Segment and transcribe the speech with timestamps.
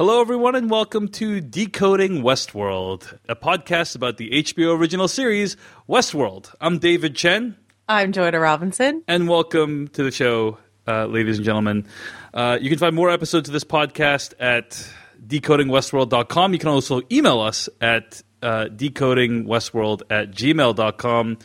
[0.00, 6.54] Hello, everyone, and welcome to Decoding Westworld, a podcast about the HBO original series Westworld.
[6.58, 9.04] I'm David Chen, I'm Joanna Robinson.
[9.06, 10.56] and welcome to the show,
[10.88, 11.86] uh, ladies and gentlemen.
[12.32, 14.90] Uh, you can find more episodes of this podcast at
[15.22, 16.54] decodingwestworld.com.
[16.54, 21.38] You can also email us at uh, decodingwestworld at gmail.com.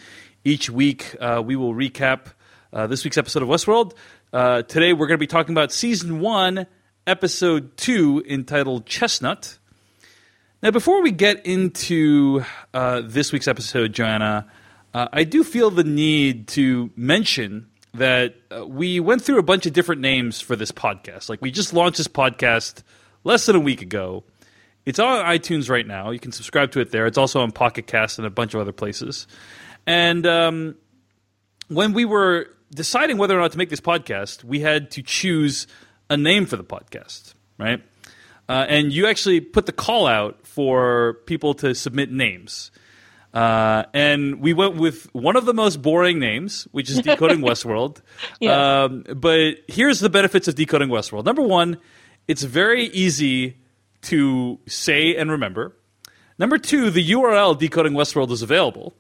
[0.46, 2.28] Each week, uh, we will recap
[2.72, 3.96] uh, this week's episode of Westworld.
[4.32, 6.68] Uh, today, we're going to be talking about season one,
[7.08, 9.58] episode two, entitled Chestnut.
[10.64, 12.44] Now, before we get into
[12.74, 14.48] uh, this week's episode, Joanna,
[14.94, 19.66] uh, I do feel the need to mention that uh, we went through a bunch
[19.66, 21.30] of different names for this podcast.
[21.30, 22.82] Like, we just launched this podcast
[23.24, 24.24] less than a week ago.
[24.86, 26.12] It's on iTunes right now.
[26.12, 27.06] You can subscribe to it there.
[27.06, 29.28] It's also on Pocket Cast and a bunch of other places.
[29.86, 30.76] And um,
[31.68, 35.68] when we were deciding whether or not to make this podcast, we had to choose
[36.10, 37.82] a name for the podcast, right?
[38.48, 42.72] Uh, and you actually put the call out for people to submit names.
[43.34, 48.02] Uh, and we went with one of the most boring names, which is Decoding Westworld.
[48.40, 48.84] Yeah.
[48.84, 51.26] Um, but here's the benefits of Decoding Westworld.
[51.26, 51.78] Number one,
[52.28, 53.58] it's very easy
[54.04, 55.76] to say and remember.
[56.38, 58.96] Number two, the URL Decoding Westworld is available.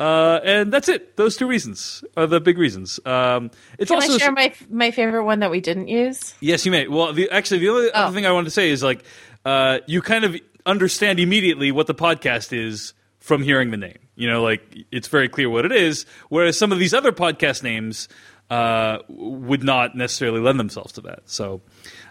[0.00, 1.16] Uh, and that's it.
[1.18, 2.98] Those two reasons are the big reasons.
[3.04, 6.34] Um, it's Can also I share my my favorite one that we didn't use?
[6.40, 6.88] Yes, you may.
[6.88, 8.04] Well, the, actually, the only Oh.
[8.04, 9.04] other thing I wanted to say is like
[9.44, 10.34] uh, you kind of
[10.64, 13.98] understand immediately what the podcast is from hearing the name.
[14.16, 16.06] You know, like it's very clear what it is.
[16.30, 18.08] Whereas some of these other podcast names
[18.48, 21.20] uh, would not necessarily lend themselves to that.
[21.26, 21.60] So,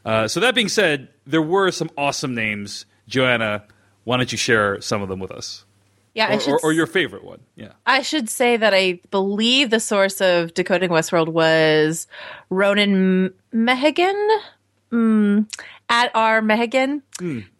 [0.05, 2.85] uh, so that being said, there were some awesome names.
[3.07, 3.63] Joanna,
[4.03, 5.65] why don't you share some of them with us,
[6.13, 7.39] Yeah, I or, should or, or your favorite one?
[7.55, 7.73] Yeah.
[7.85, 12.07] I should say that I believe the source of decoding Westworld was
[12.49, 14.39] Ronan Mehigan.
[14.91, 15.47] Mm,
[15.87, 17.01] at our Mehigan.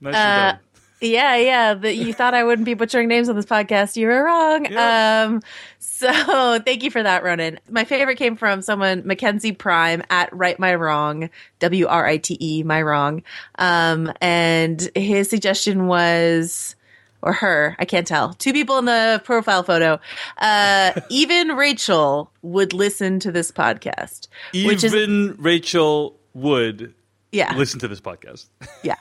[0.01, 0.57] Nice Uh.
[1.01, 1.73] Yeah, yeah.
[1.75, 3.95] The, you thought I wouldn't be butchering names on this podcast.
[3.95, 4.65] You were wrong.
[4.65, 5.27] Yeah.
[5.27, 5.41] Um,
[5.79, 7.59] so thank you for that, Ronan.
[7.69, 12.37] My favorite came from someone, Mackenzie Prime at Write My Wrong, W R I T
[12.39, 13.23] E, My Wrong.
[13.57, 16.75] Um, and his suggestion was,
[17.21, 18.33] or her, I can't tell.
[18.33, 19.99] Two people in the profile photo.
[20.37, 26.93] Uh, even Rachel would listen to this podcast, which is, Even Rachel would
[27.31, 28.47] yeah, listen to this podcast.
[28.83, 28.95] yeah.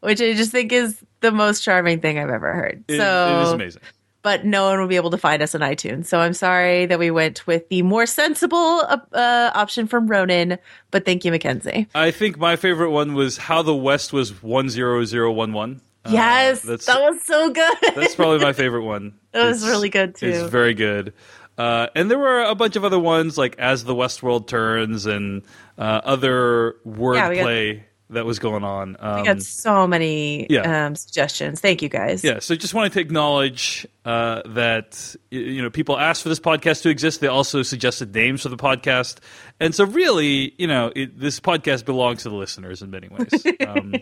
[0.00, 2.84] Which I just think is the most charming thing I've ever heard.
[2.88, 3.82] It- so it is amazing.
[4.22, 6.06] but no one will be able to find us on iTunes.
[6.06, 10.58] So I'm sorry that we went with the more sensible uh, uh, option from Ronan,
[10.90, 11.86] but thank you, Mackenzie.
[11.94, 15.80] I think my favorite one was how the West was one zero zero one one.
[16.08, 17.76] Yes, that's- that was so good.
[17.94, 19.14] That's probably my favorite one.
[19.32, 20.28] That was really good, too.
[20.28, 21.12] It's very good.
[21.58, 25.42] Uh, and there were a bunch of other ones like as the Westworld turns and
[25.76, 28.96] uh, other Yeah, wordplay that was going on.
[28.98, 30.86] Um, we got so many yeah.
[30.86, 31.60] um, suggestions.
[31.60, 32.22] Thank you, guys.
[32.24, 36.82] Yeah, so just wanted to acknowledge uh, that you know people asked for this podcast
[36.82, 37.20] to exist.
[37.20, 39.18] They also suggested names for the podcast,
[39.60, 43.46] and so really, you know, it, this podcast belongs to the listeners in many ways.
[43.66, 43.94] um,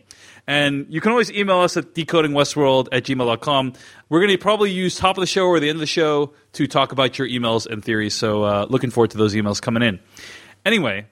[0.47, 3.73] and you can always email us at decodingwestworld at gmail.com.
[4.09, 6.33] We're going to probably use top of the show or the end of the show
[6.55, 8.15] to talk about your emails and theories.
[8.15, 10.01] So uh, looking forward to those emails coming in.
[10.65, 11.07] Anyway,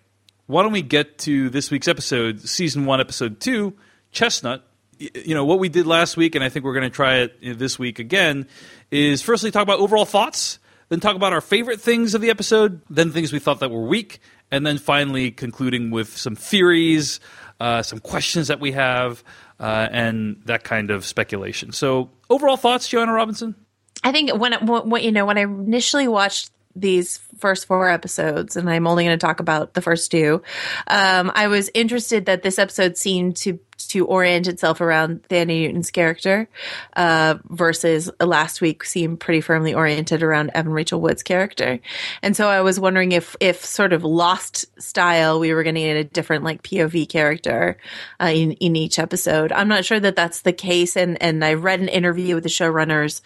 [0.46, 3.74] why don't we get to this week's episode, season one, episode two,
[4.12, 4.64] Chestnut.
[4.98, 7.58] You know, what we did last week, and I think we're going to try it
[7.58, 8.46] this week again,
[8.90, 10.58] is firstly talk about overall thoughts,
[10.88, 13.84] then talk about our favorite things of the episode, then things we thought that were
[13.84, 14.20] weak,
[14.50, 17.20] and then finally concluding with some theories,
[17.60, 19.22] uh, some questions that we have,
[19.60, 21.72] uh, and that kind of speculation.
[21.72, 23.54] So, overall thoughts, Joanna Robinson?
[24.02, 28.68] I think when when- you know when I initially watched these first four episodes, and
[28.68, 30.42] I'm only going to talk about the first two,
[30.86, 33.58] um, I was interested that this episode seemed to
[33.88, 36.48] to orient itself around Thandie Newton's character,
[36.96, 41.78] uh, versus last week seemed pretty firmly oriented around Evan Rachel Wood's character,
[42.22, 45.80] and so I was wondering if if sort of Lost style we were going to
[45.80, 47.76] get a different like POV character
[48.20, 49.52] uh, in in each episode.
[49.52, 52.50] I'm not sure that that's the case, and and I read an interview with the
[52.50, 53.20] showrunners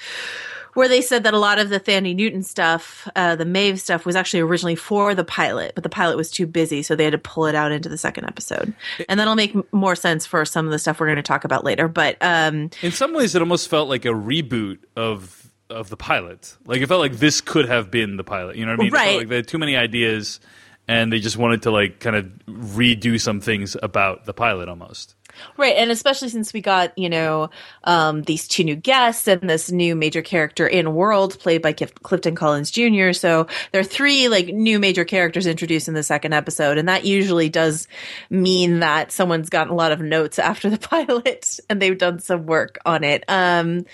[0.75, 4.05] where they said that a lot of the Thandie Newton stuff, uh, the Maeve stuff,
[4.07, 7.13] was actually originally for the pilot, but the pilot was too busy, so they had
[7.13, 8.73] to pull it out into the second episode.
[9.09, 11.45] And that'll make m- more sense for some of the stuff we're going to talk
[11.45, 11.89] about later.
[11.89, 15.37] But um, In some ways, it almost felt like a reboot of
[15.69, 16.57] of the pilot.
[16.67, 18.57] Like it felt like this could have been the pilot.
[18.57, 18.89] You know what I mean?
[18.89, 19.19] It felt Right.
[19.19, 20.41] like they had too many ideas,
[20.89, 25.15] and they just wanted to like kind of redo some things about the pilot almost.
[25.57, 27.51] Right, and especially since we got you know
[27.85, 32.03] um, these two new guests and this new major character in World played by Kif-
[32.03, 33.13] Clifton Collins Jr.
[33.13, 37.05] So there are three like new major characters introduced in the second episode, and that
[37.05, 37.89] usually does
[38.29, 42.47] mean that someone's gotten a lot of notes after the pilot and they've done some
[42.47, 43.25] work on it.
[43.29, 43.87] Um,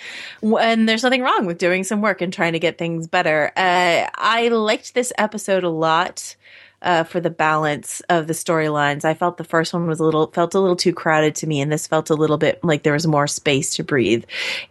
[0.42, 3.52] and there's nothing wrong with doing some work and trying to get things better.
[3.56, 6.36] Uh, I liked this episode a lot
[6.82, 9.04] uh, for the balance of the storylines.
[9.04, 11.60] I felt the first one was a little felt a little too crowded to me,
[11.60, 14.24] and this felt a little bit like there was more space to breathe.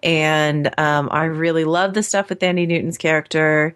[0.04, 3.76] And um, I really love the stuff with Thandie Newton's character,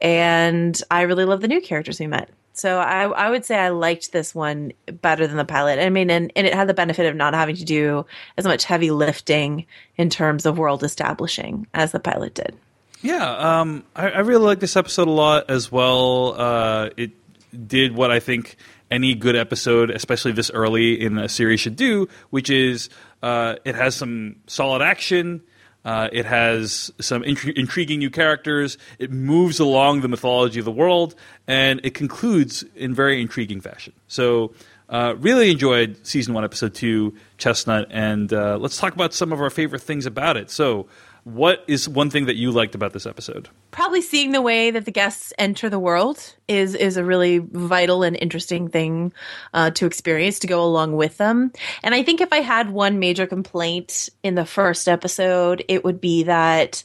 [0.00, 2.30] and I really love the new characters we met.
[2.56, 5.78] So I, I would say I liked this one better than the pilot.
[5.78, 8.06] I mean, and, and it had the benefit of not having to do
[8.38, 9.66] as much heavy lifting
[9.98, 12.56] in terms of world establishing as the pilot did.
[13.02, 16.34] Yeah, um, I, I really like this episode a lot as well.
[16.40, 17.10] Uh, it
[17.56, 18.56] did what I think
[18.90, 22.88] any good episode, especially this early in a series, should do, which is
[23.22, 25.42] uh, it has some solid action.
[25.84, 28.76] Uh, it has some intri- intriguing new characters.
[28.98, 31.14] It moves along the mythology of the world,
[31.46, 33.92] and it concludes in very intriguing fashion.
[34.08, 34.52] So,
[34.88, 39.40] uh, really enjoyed season one, episode two, Chestnut, and uh, let's talk about some of
[39.40, 40.50] our favorite things about it.
[40.50, 40.88] So,
[41.26, 43.48] what is one thing that you liked about this episode?
[43.76, 48.02] probably seeing the way that the guests enter the world is is a really vital
[48.02, 49.12] and interesting thing
[49.52, 51.52] uh, to experience to go along with them.
[51.82, 56.00] And I think if I had one major complaint in the first episode, it would
[56.00, 56.84] be that.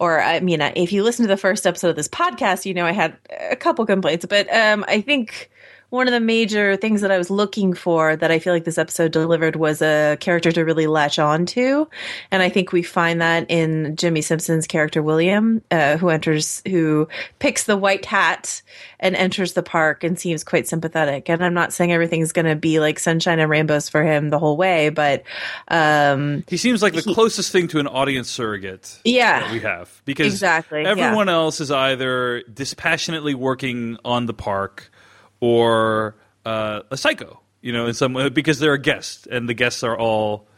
[0.00, 2.86] Or I mean, if you listen to the first episode of this podcast, you know
[2.86, 3.16] I had
[3.50, 5.50] a couple complaints, but um, I think
[5.90, 8.76] one of the major things that I was looking for that I feel like this
[8.76, 11.88] episode delivered was a character to really latch on to.
[12.30, 17.08] And I think we find that in Jimmy Simpson's character, William, uh, who enters, who
[17.38, 18.60] picks the white hat
[19.00, 21.30] and enters the park and seems quite sympathetic.
[21.30, 24.38] And I'm not saying everything's going to be like sunshine and rainbows for him the
[24.38, 25.22] whole way, but,
[25.68, 29.40] um, He seems like the closest thing to an audience surrogate Yeah.
[29.40, 30.90] that we have because Exactly, yeah.
[30.90, 34.90] everyone else is either dispassionately working on the park
[35.40, 39.54] or uh, a psycho, you know, in some way because they're a guest and the
[39.54, 40.48] guests are all,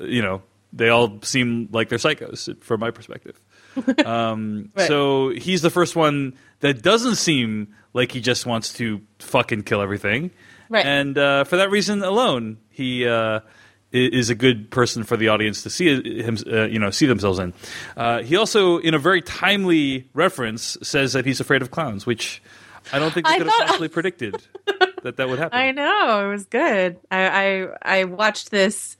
[0.00, 0.42] you know,
[0.72, 3.40] they all seem like they're psychos from my perspective.
[4.04, 4.88] Um, Right.
[4.88, 9.80] So he's the first one that doesn't seem like he just wants to fucking kill
[9.80, 10.32] everything.
[10.68, 10.84] Right.
[10.84, 13.40] And uh, for that reason alone, he uh,
[13.92, 17.38] is a good person for the audience to see him, uh, you know, see themselves
[17.38, 17.54] in.
[17.96, 22.42] Uh, he also, in a very timely reference, says that he's afraid of clowns, which
[22.92, 24.36] I don't think we I could have thought- possibly predicted
[25.02, 25.58] that that would happen.
[25.58, 26.98] I know it was good.
[27.10, 27.28] I
[27.82, 28.96] I, I watched this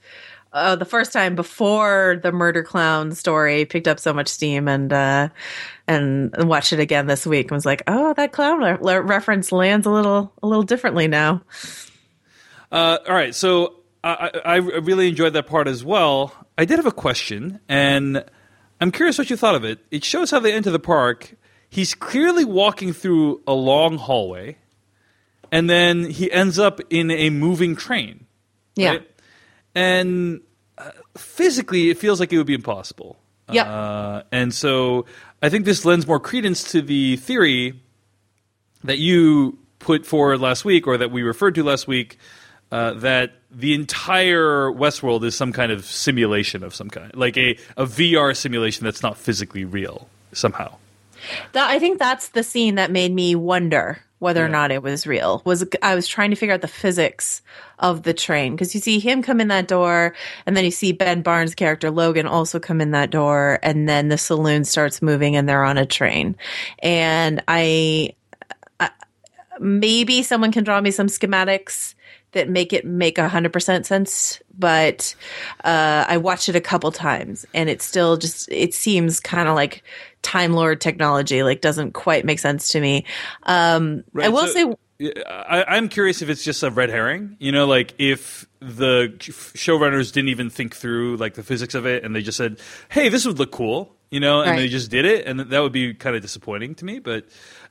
[0.51, 4.91] uh, the first time before the murder clown story picked up so much steam, and
[4.91, 5.29] uh,
[5.87, 7.45] and watched it again this week.
[7.45, 11.07] and was like, oh, that clown re- re- reference lands a little a little differently
[11.07, 11.41] now.
[12.71, 16.33] Uh, all right, so I I really enjoyed that part as well.
[16.57, 18.23] I did have a question, and
[18.81, 19.79] I'm curious what you thought of it.
[19.91, 21.35] It shows how they enter the park.
[21.69, 24.57] He's clearly walking through a long hallway,
[25.51, 28.25] and then he ends up in a moving train.
[28.75, 28.89] Yeah.
[28.89, 29.11] right?
[29.75, 30.41] And
[30.77, 33.17] uh, physically, it feels like it would be impossible.
[33.51, 33.67] Yep.
[33.67, 35.05] Uh, and so
[35.41, 37.79] I think this lends more credence to the theory
[38.83, 42.17] that you put forward last week, or that we referred to last week,
[42.71, 47.57] uh, that the entire Westworld is some kind of simulation of some kind, like a,
[47.77, 50.75] a VR simulation that's not physically real somehow.
[51.53, 55.07] That, I think that's the scene that made me wonder whether or not it was
[55.07, 55.41] real.
[55.45, 57.41] Was I was trying to figure out the physics
[57.79, 60.13] of the train because you see him come in that door,
[60.45, 64.09] and then you see Ben Barnes' character Logan also come in that door, and then
[64.09, 66.35] the saloon starts moving, and they're on a train.
[66.79, 68.13] And I,
[68.79, 68.89] I
[69.59, 71.95] maybe someone can draw me some schematics
[72.33, 75.15] that make it make a hundred percent sense, but
[75.63, 79.55] uh, I watched it a couple times, and it still just it seems kind of
[79.55, 79.81] like
[80.21, 83.05] Time Lord technology, like doesn't quite make sense to me.
[83.43, 87.37] Um, I will so- say, I, I'm curious if it's just a red herring.
[87.39, 92.03] You know, like if the showrunners didn't even think through like the physics of it,
[92.03, 92.59] and they just said,
[92.89, 94.57] "Hey, this would look cool," you know, and Right.
[94.57, 96.99] they just did it, and that would be kind of disappointing to me.
[96.99, 97.25] But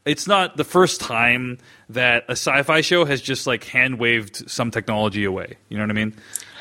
[0.07, 1.59] it's not the first time
[1.91, 5.57] that a sci-fi show has just like hand waved some technology away.
[5.69, 6.15] You know what I mean?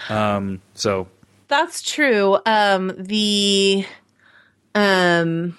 [0.10, 1.08] Um, so
[1.48, 2.40] That's true.
[2.46, 3.86] Um, the
[4.76, 5.58] um,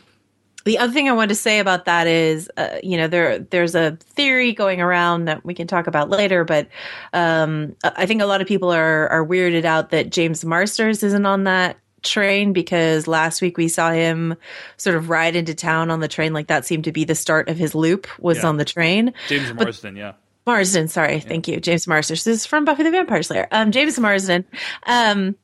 [0.69, 3.75] The other thing I wanted to say about that is, uh, you know, there there's
[3.75, 6.69] a theory going around that we can talk about later, but
[7.15, 11.25] um, I think a lot of people are are weirded out that James Marsters isn't
[11.25, 14.37] on that train because last week we saw him
[14.77, 17.49] sort of ride into town on the train like that seemed to be the start
[17.49, 18.49] of his loop was Yeah.
[18.49, 20.13] on the train James Marsden, yeah.
[20.47, 22.13] Marsden, sorry, thank you, James Marsden.
[22.13, 23.49] This is from Buffy the Vampire Slayer.
[23.53, 24.45] Um, James Marsden,
[24.87, 25.35] um,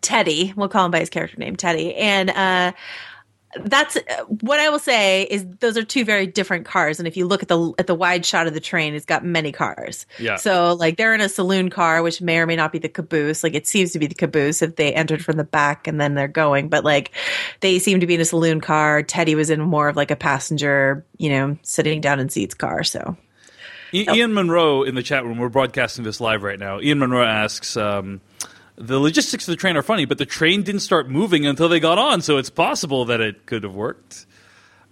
[0.00, 2.72] Teddy, we'll call him by his character name, Teddy, and uh,
[3.64, 6.98] that's uh, what I will say is those are two very different cars.
[6.98, 9.24] And if you look at the at the wide shot of the train, it's got
[9.24, 10.06] many cars.
[10.18, 10.36] Yeah.
[10.36, 13.44] So like they're in a saloon car, which may or may not be the caboose.
[13.44, 16.14] Like it seems to be the caboose if they entered from the back and then
[16.14, 16.68] they're going.
[16.68, 17.12] But like
[17.60, 19.02] they seem to be in a saloon car.
[19.02, 22.84] Teddy was in more of like a passenger, you know, sitting down in seats car.
[22.84, 23.16] So.
[23.94, 25.36] I- Ian Monroe in the chat room.
[25.36, 26.80] We're broadcasting this live right now.
[26.80, 28.22] Ian Monroe asks, um,
[28.76, 31.80] "The logistics of the train are funny, but the train didn't start moving until they
[31.80, 34.26] got on, so it's possible that it could have worked."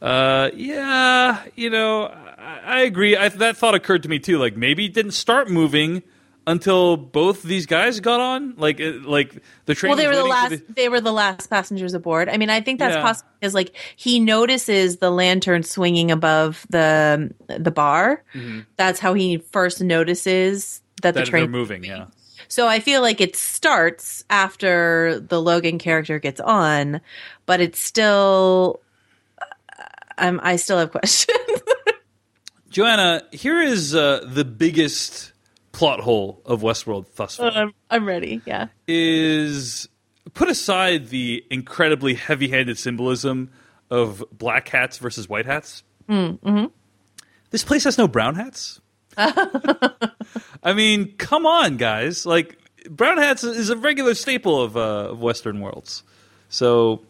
[0.01, 2.05] Uh, yeah, you know,
[2.39, 3.17] I, I agree.
[3.17, 4.39] I, that thought occurred to me too.
[4.39, 6.03] Like maybe it didn't start moving
[6.47, 8.55] until both these guys got on.
[8.57, 9.91] Like, like the train.
[9.91, 12.61] well they was were the last they were the last passengers aboard i mean i
[12.63, 13.03] think that's Yeah.
[13.03, 18.25] possible because like he notices the lantern swinging above the the bar
[18.77, 21.19] that's how he first notices that, Mm-hmm.
[21.19, 21.85] that the train moving.
[21.85, 22.07] Yeah.
[22.51, 27.01] So i feel like it starts after the logan character gets on
[27.47, 28.81] but it's still
[30.19, 31.39] I'm, i still have questions
[32.69, 35.33] Joanna, here is uh, the biggest
[35.73, 37.51] plot hole of Westworld thus far.
[37.51, 39.89] I'm, I'm ready yeah is
[40.35, 43.51] put aside the incredibly heavy-handed symbolism
[43.91, 45.83] of black hats versus white hats.
[46.09, 46.67] Mm-hmm.
[47.51, 48.81] This place has no brown hats.
[50.63, 52.27] I mean, come on, guys!
[52.27, 56.03] Like brown hats is a regular staple of, uh, of Western worlds.
[56.49, 57.03] So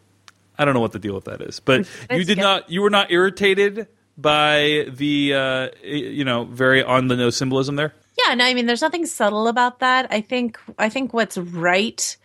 [0.58, 2.70] I don't know what the deal with that is, but you did not.
[2.70, 3.88] You were not irritated
[4.18, 7.94] by the uh, you know very on the nose symbolism there.
[8.26, 10.06] Yeah, no, I mean, there's nothing subtle about that.
[10.10, 12.16] I think, I think what's right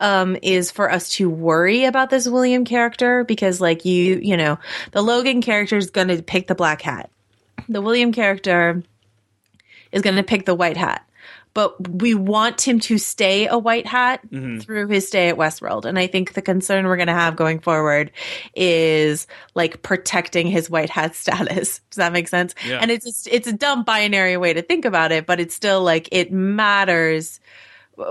[0.00, 4.58] um, is for us to worry about this William character because, like, you, you know,
[4.92, 7.10] the Logan character is going to pick the black hat.
[7.68, 8.82] The William character
[9.92, 11.04] is going to pick the white hat.
[11.54, 14.58] But we want him to stay a white hat mm-hmm.
[14.58, 15.86] through his stay at Westworld.
[15.86, 18.12] And I think the concern we're going to have going forward
[18.54, 21.80] is like protecting his white hat status.
[21.90, 22.54] Does that make sense?
[22.64, 22.78] Yeah.
[22.80, 26.08] And it's it's a dumb binary way to think about it, but it's still like
[26.12, 27.40] it matters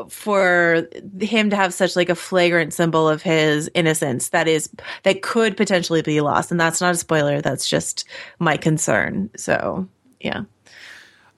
[0.10, 0.88] for
[1.22, 4.69] him to have such like a flagrant symbol of his innocence that is
[5.03, 8.05] that could potentially be lost and that's not a spoiler that's just
[8.39, 9.88] my concern so
[10.19, 10.43] yeah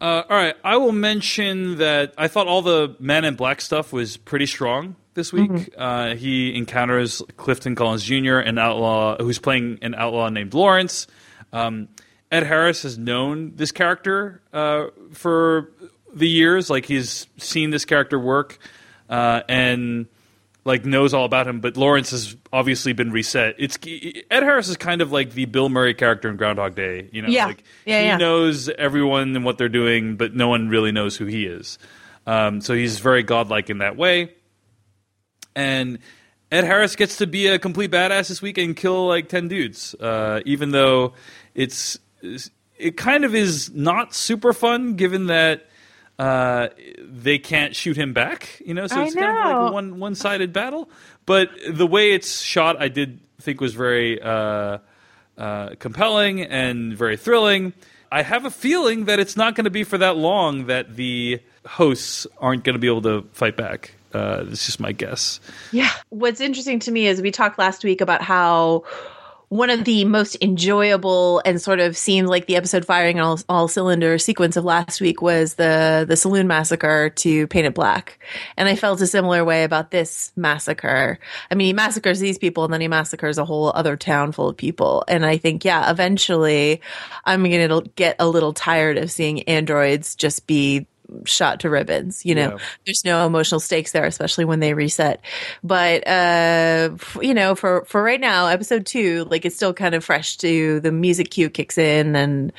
[0.01, 3.91] Uh, all right, I will mention that I thought all the Man in Black stuff
[3.91, 5.73] was pretty strong this week.
[5.77, 11.07] Uh, he encounters Clifton Collins Jr., an outlaw who's playing an outlaw named Lawrence.
[11.51, 11.89] Um,
[12.31, 15.71] Ed Harris has known this character uh, for
[16.13, 18.57] the years, like he's seen this character work,
[19.09, 20.07] uh, and
[20.65, 21.59] like knows all about him.
[21.61, 23.55] But Lawrence has obviously been reset.
[23.57, 23.77] It's
[24.29, 27.09] Ed Harris is kind of like the Bill Murray character in Groundhog Day.
[27.11, 27.45] You know, Yeah.
[27.47, 28.17] like Yeah, he yeah.
[28.17, 31.77] knows everyone and what they're doing, but no one really knows who he is.
[32.27, 34.33] Um, so he's very godlike in that way.
[35.55, 35.99] And
[36.51, 39.95] Ed Harris gets to be a complete badass this week and kill like ten dudes,
[39.95, 41.13] uh, even though
[41.55, 41.99] it's
[42.77, 45.65] it kind of is not super fun given that
[46.19, 46.67] uh,
[46.99, 48.61] they can't shoot him back.
[48.63, 50.89] You know, so it's kind of like a one one sided battle.
[51.25, 54.79] But the way it's shot, I did think was very uh,
[55.37, 57.73] uh, compelling and very thrilling.
[58.11, 61.39] I have a feeling that it's not going to be for that long that the
[61.65, 63.95] hosts aren't going to be able to fight back.
[64.13, 65.39] Uh, it's just my guess.
[65.71, 65.91] Yeah.
[66.09, 68.83] What's interesting to me is we talked last week about how
[69.49, 73.67] one of the most enjoyable and sort of seemed like the episode firing all, all
[73.67, 78.19] cylinder sequence of last week was the the saloon massacre to Paint It Black,
[78.57, 81.17] and I felt a similar way about this massacre.
[81.49, 84.49] I mean, he massacres these people, and then he massacres a whole other town full
[84.49, 86.81] of people, and I think, yeah, eventually,
[87.25, 90.85] I'm gonna get a little tired of seeing androids just be
[91.25, 92.57] shot to ribbons you know Yeah.
[92.85, 95.21] there's no emotional stakes there especially when they reset
[95.63, 99.95] but uh f- you know for for right now episode two like it's still kind
[99.95, 102.53] of fresh to the music cue kicks in and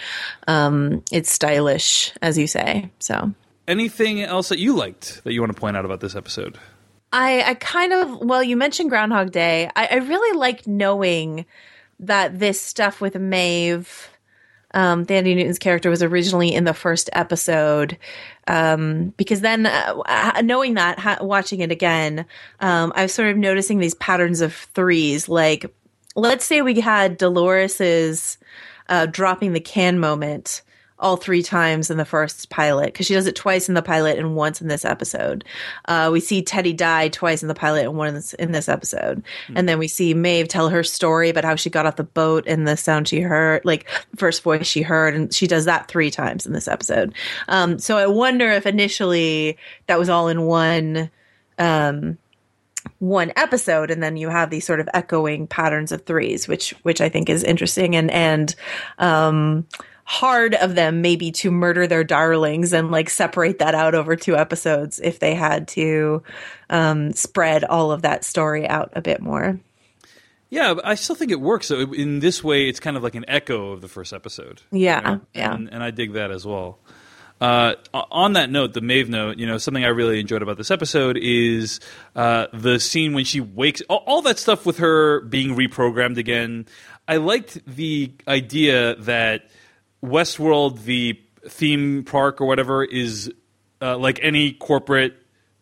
[0.49, 3.33] um it's stylish as you say so
[3.69, 6.59] Anything else that you liked that you want to point out about this episode?
[7.13, 9.71] I, I kind of well, you mentioned Groundhog Day.
[9.77, 11.47] I, I really like knowing
[12.01, 14.09] that this stuff with Maeve,
[14.73, 17.97] um, Thandie Newton's character, was originally in the first episode.
[18.47, 22.27] Um, because then, uh, uh, knowing that, ha- watching it again,
[22.61, 25.67] um, I was sort of noticing these patterns of threes, like
[26.17, 28.39] let's say we had Dolores's
[28.89, 30.63] uh, dropping the can moment
[31.01, 34.19] all three times in the first pilot because she does it twice in the pilot
[34.19, 35.45] and once in this episode.
[35.87, 39.55] Uh, we see Teddy die twice in the pilot and once in this, episode, mm.
[39.57, 42.45] and then we see Maeve tell her story about how she got off the boat
[42.47, 46.11] and the sound she heard, like first voice she heard, and she does that three
[46.11, 47.15] times in this episode.
[47.49, 51.11] Um, so I wonder if initially that was all in one.
[51.59, 52.19] Um,
[52.99, 57.01] one episode and then you have these sort of echoing patterns of threes which which
[57.01, 58.55] i think is interesting and and
[58.99, 59.67] um
[60.11, 64.37] hard of them maybe to murder their darlings and like separate that out over two
[64.37, 66.21] episodes if they had to
[66.69, 69.61] um, spread all of that story out a bit more.
[70.49, 71.69] Yeah, I still think it works.
[71.69, 74.63] So in this way, it's kind of like an echo of the first episode.
[74.73, 75.21] Yeah, you know?
[75.33, 76.81] yeah, and, and, I dig that as well.
[77.41, 80.73] Uh, on that note, the Maeve note, you know, something I really enjoyed about this
[80.73, 81.79] episode is
[82.17, 83.81] uh, the scene when she wakes.
[83.89, 86.67] All, all, that stuff with her being reprogrammed again.
[87.07, 89.49] I liked the idea that
[90.05, 93.33] Westworld, the theme park or whatever, is
[93.83, 95.15] uh, like any corporate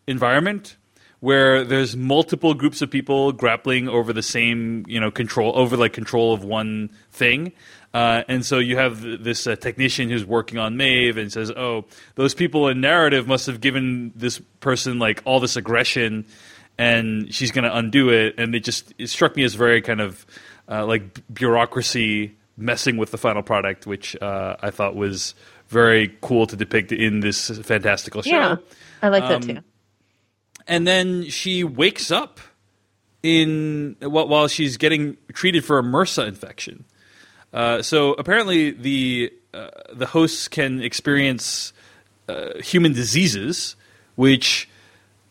[0.07, 0.77] environment
[1.19, 5.93] where there's multiple groups of people grappling over the same, you know, control over like
[5.93, 7.51] control of one thing.
[7.93, 11.85] Uh, and so you have this uh, technician who's working on Maeve and says, "Oh,
[12.15, 16.25] those people in narrative must have given this person like all this aggression,
[16.77, 20.01] and she's going to undo it." And it just it struck me as very kind
[20.01, 20.25] of
[20.69, 25.33] uh, like bureaucracy messing with the final product, which uh, I thought was
[25.67, 28.31] very cool to depict in this fantastical show.
[28.31, 28.55] Yeah,
[29.01, 29.59] I like um, that too.
[30.67, 32.39] And then she wakes up
[33.23, 36.85] in while she's getting treated for a MRSA infection.
[37.51, 41.73] Uh, so apparently, the uh, the hosts can experience
[42.27, 43.75] uh, human diseases,
[44.15, 44.69] which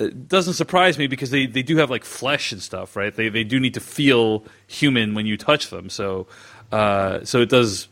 [0.01, 3.15] uh, doesn't surprise me because they, they do have like flesh and stuff, right?
[3.15, 5.89] They they do need to feel human when you touch them.
[5.89, 6.27] So
[6.73, 7.89] uh, so it does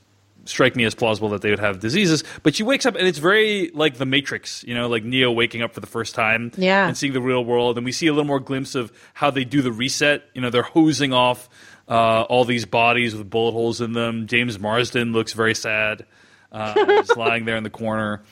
[0.48, 2.24] strike me as plausible that they would have diseases.
[2.42, 5.62] But she wakes up and it's very like the Matrix, you know, like Neo waking
[5.62, 6.86] up for the first time yeah.
[6.86, 7.76] and seeing the real world.
[7.76, 10.24] And we see a little more glimpse of how they do the reset.
[10.34, 11.48] You know, they're hosing off
[11.88, 14.26] uh, all these bodies with bullet holes in them.
[14.26, 16.06] James Marsden looks very sad,
[16.52, 18.22] uh, just lying there in the corner.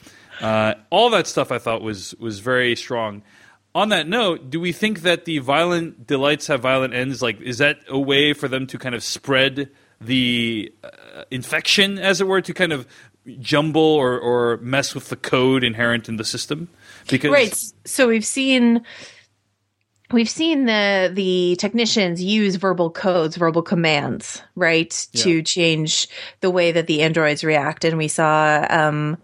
[0.40, 3.22] Uh, all that stuff I thought was was very strong.
[3.76, 7.20] On that note, do we think that the violent delights have violent ends?
[7.20, 12.20] Like, is that a way for them to kind of spread– the uh, infection, as
[12.20, 12.86] it were, to kind of
[13.40, 16.68] jumble or, or mess with the code inherent in the system.
[17.08, 18.84] Because right, so we've seen
[20.10, 25.22] we've seen the the technicians use verbal codes verbal commands right yeah.
[25.22, 26.08] to change
[26.40, 29.16] the way that the androids react and we saw um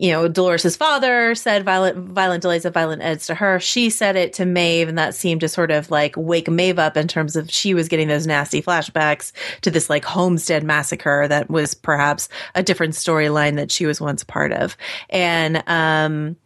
[0.00, 4.16] you know dolores's father said violent violent delays of violent eds to her she said
[4.16, 7.36] it to maeve and that seemed to sort of like wake maeve up in terms
[7.36, 12.28] of she was getting those nasty flashbacks to this like homestead massacre that was perhaps
[12.54, 14.76] a different storyline that she was once part of
[15.10, 16.36] and um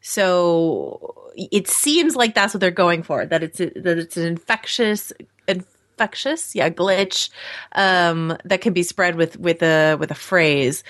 [0.00, 3.24] so it seems like that's what they're going for.
[3.26, 5.12] That it's a, that it's an infectious
[5.48, 7.30] infectious yeah glitch
[7.72, 10.84] um, that can be spread with with a with a phrase.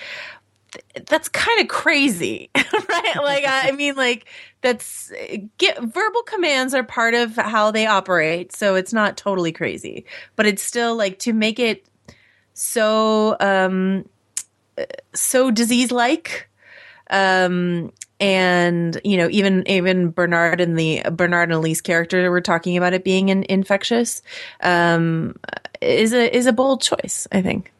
[1.07, 3.15] That's kind of crazy, right?
[3.17, 4.25] like I mean, like
[4.61, 5.11] that's
[5.57, 10.05] get verbal commands are part of how they operate, so it's not totally crazy,
[10.35, 11.85] but it's still like to make it
[12.53, 14.07] so um
[15.13, 16.49] so disease like
[17.09, 22.77] um and you know even even Bernard and the Bernard and Elise character we're talking
[22.77, 24.21] about it being an infectious
[24.61, 25.35] um,
[25.81, 27.71] is a is a bold choice I think.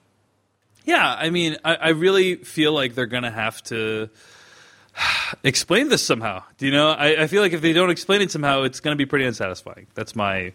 [0.84, 4.10] Yeah, I mean, I, I really feel like they're gonna have to
[5.44, 6.44] explain this somehow.
[6.58, 6.90] Do you know?
[6.90, 9.88] I, I feel like if they don't explain it somehow, it's gonna be pretty unsatisfying.
[9.96, 10.54] That's my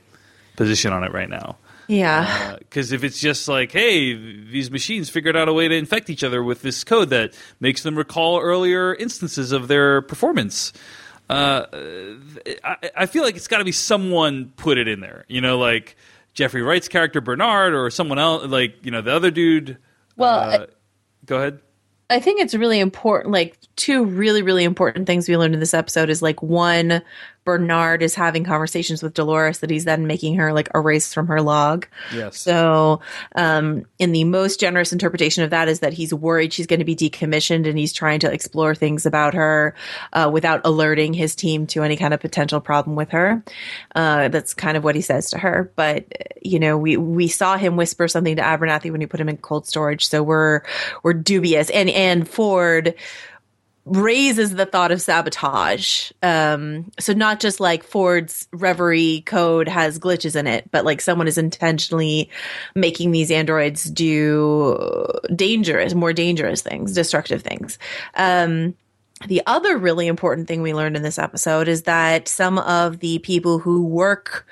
[0.57, 1.57] position on it right now.
[1.89, 2.57] Yeah.
[2.59, 6.11] Because uh, if it's just like, hey, these machines figured out a way to infect
[6.11, 10.73] each other with this code that makes them recall earlier instances of their performance.
[11.31, 11.67] Uh,
[12.63, 15.25] I, I, feel like it's got to be someone put it in there.
[15.29, 15.97] You know, like
[16.33, 19.77] Jeffrey Wright's character Bernard, or someone else, like you know the other dude.
[20.19, 20.67] Well, uh,
[21.25, 21.61] go ahead.
[22.11, 23.33] I think it's really important.
[23.33, 27.03] Like two really, really important things we learned in this episode is like one,
[27.49, 31.41] Bernard is having conversations with Dolores that he's then making her like erase from her
[31.41, 31.87] log.
[32.13, 32.37] Yes.
[32.37, 33.01] So,
[33.37, 36.85] um, in the most generous interpretation of that is that he's worried she's going to
[36.85, 39.75] be decommissioned and he's trying to explore things about her
[40.13, 43.43] uh, without alerting his team to any kind of potential problem with her.
[43.95, 45.73] Uh, that's kind of what he says to her.
[45.75, 46.05] But
[46.43, 49.39] you know, we we saw him whisper something to Abernathy when he put him in
[49.39, 50.61] cold storage, so we're
[51.03, 51.71] we're dubious.
[51.71, 52.95] And and Ford
[53.91, 56.11] raises the thought of sabotage.
[56.23, 61.29] Um, so not just like Ford's Reverie code has glitches in it, but like someone
[61.29, 62.31] is intentionally
[62.75, 67.79] making these androids do dangerous, more dangerous things, destructive things.
[68.15, 68.75] Um,
[69.27, 73.19] the other really important thing we learned in this episode is that some of the
[73.19, 74.47] people who work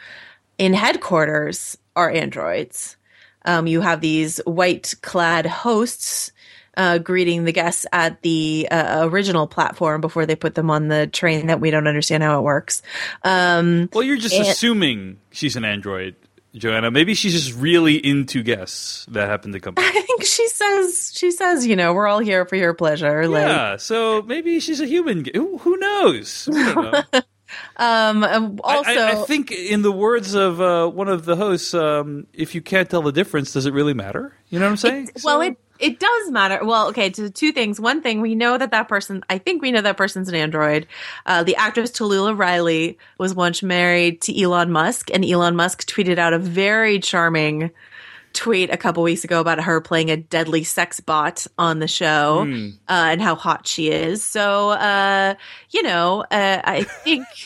[0.59, 2.97] in headquarters are androids.
[3.45, 6.33] Um, you have these white clad hosts
[6.77, 11.07] uh, greeting the guests at the uh, original platform before they put them on the
[11.07, 12.83] train that we don't understand how it works.
[13.25, 16.17] Um, well, you're just and- assuming she's an android.
[16.55, 19.75] Joanna, maybe she's just really into guests that happen to come.
[19.77, 23.23] I think she says she says, you know, we're all here for your pleasure.
[23.25, 25.27] Yeah, like, so maybe she's a human.
[25.35, 26.49] Who, who knows?
[26.49, 27.03] Know.
[27.77, 32.27] um, also, I, I, think in the words of uh, one of the hosts, um,
[32.33, 34.35] if you can't tell the difference, does it really matter?
[34.49, 35.09] You know what I'm saying?
[35.15, 36.65] It, well, it it does matter.
[36.65, 37.81] Well, okay, to two things.
[37.81, 40.87] One thing, we know that that person, I think we know that person's an android.
[41.25, 46.19] Uh, the actress Talulah Riley was once married to Elon Musk, and Elon Musk tweeted
[46.19, 47.71] out a very charming
[48.37, 52.45] tweet a couple weeks ago about her playing a deadly sex bot on the show
[52.47, 52.73] mm.
[52.89, 54.23] uh, and how hot she is.
[54.23, 55.35] So, uh,
[55.71, 57.27] you know, uh, I think.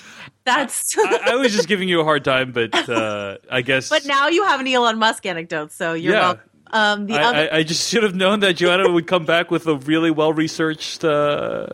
[0.42, 0.96] That's.
[0.98, 3.90] I, I, was just giving you a hard time, but uh, I guess.
[3.90, 6.20] But now you have an Elon Musk anecdote, so you're yeah.
[6.20, 6.49] welcome.
[6.72, 9.50] Um, the I, other- I, I, just should have known that Joanna would come back
[9.50, 11.66] with a really well researched uh,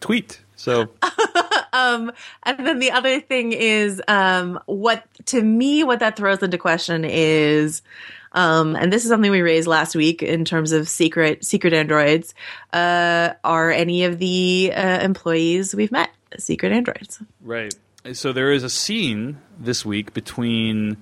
[0.00, 0.40] tweet.
[0.56, 0.88] So,
[1.72, 2.12] um,
[2.44, 7.04] and then the other thing is, um, what to me, what that throws into question
[7.04, 7.82] is,
[8.32, 12.34] um, and this is something we raised last week in terms of secret secret androids.
[12.72, 17.20] Uh, are any of the uh, employees we've met secret androids?
[17.40, 17.74] Right.
[18.12, 20.96] So there is a scene this week between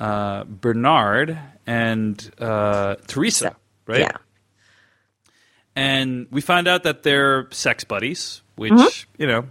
[0.00, 3.54] uh, Bernard and uh, Teresa,
[3.86, 4.00] right?
[4.00, 4.16] Yeah.
[5.76, 9.22] And we find out that they're sex buddies, which mm-hmm.
[9.22, 9.44] you know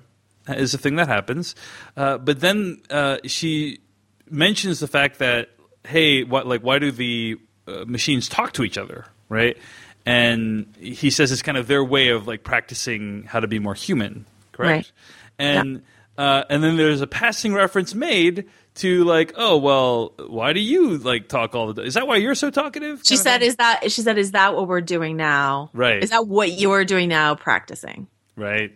[0.50, 1.56] is a thing that happens.
[1.96, 3.82] Uh, but then uh, she
[4.30, 5.50] mentions the fact that
[5.86, 9.56] hey, what like why do the uh, machines talk to each other, right?
[10.04, 13.76] And he says it's kind of their way of like practicing how to be more
[13.76, 14.72] human, correct?
[14.72, 14.92] Right.
[15.38, 15.80] And yeah.
[16.18, 20.98] Uh, and then there's a passing reference made to like, oh well, why do you
[20.98, 21.86] like talk all the time?
[21.86, 23.02] Is that why you're so talkative?
[23.04, 25.70] She said, "Is that?" She said, "Is that what we're doing now?
[25.74, 26.04] Right?
[26.04, 28.08] Is that what you're doing now, practicing?
[28.36, 28.72] Right?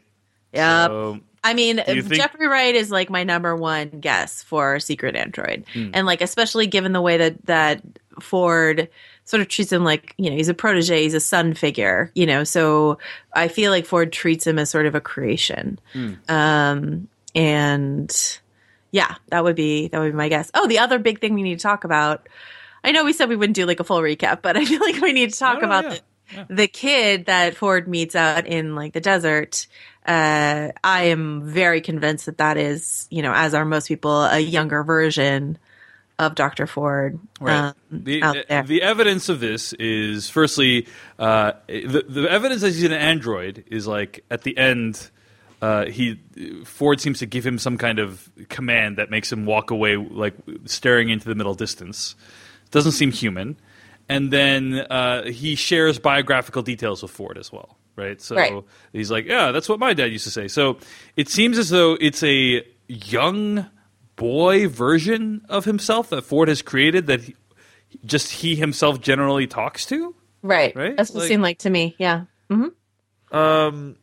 [0.54, 0.88] Yeah.
[0.88, 5.66] So, I mean, think- Jeffrey Wright is like my number one guess for Secret Android,
[5.74, 5.92] hmm.
[5.94, 7.82] and like especially given the way that that
[8.20, 8.90] Ford
[9.26, 12.26] sort of treats him like you know he's a protege, he's a son figure, you
[12.26, 12.44] know.
[12.44, 12.98] So
[13.34, 16.14] I feel like Ford treats him as sort of a creation, hmm.
[16.28, 18.40] um, and
[18.92, 20.52] yeah, that would be that would be my guess.
[20.54, 22.28] Oh, the other big thing we need to talk about.
[22.84, 25.02] I know we said we wouldn't do like a full recap, but I feel like
[25.02, 25.90] we need to talk no, no, about yeah.
[25.90, 26.46] the, yeah.
[26.50, 29.68] the kid that Ford meets out in like the desert.
[30.06, 34.40] Uh, I am very convinced that that is, you know, as are most people, a
[34.40, 35.60] younger version
[36.18, 36.66] of Dr.
[36.66, 37.20] Ford.
[37.40, 37.56] Right.
[37.56, 38.22] Um, the,
[38.66, 40.88] the evidence of this is, firstly,
[41.20, 45.10] uh, the, the evidence that he's an android is like at the end
[45.62, 46.20] uh, he
[46.66, 50.34] Ford seems to give him some kind of command that makes him walk away, like
[50.66, 52.16] staring into the middle distance.
[52.72, 53.58] Doesn't seem human.
[54.10, 58.20] And then uh, he shares biographical details with Ford as well, right?
[58.20, 58.64] So right.
[58.92, 60.78] he's like, "Yeah, that's what my dad used to say." So
[61.16, 63.68] it seems as though it's a young
[64.18, 67.36] boy version of himself that Ford has created that he,
[68.04, 70.16] just he himself generally talks to.
[70.42, 70.76] Right.
[70.76, 70.98] Right.
[70.98, 71.96] That's what like, it seemed like to me.
[71.98, 72.26] Yeah.
[72.50, 73.36] Mm-hmm.
[73.38, 73.96] Um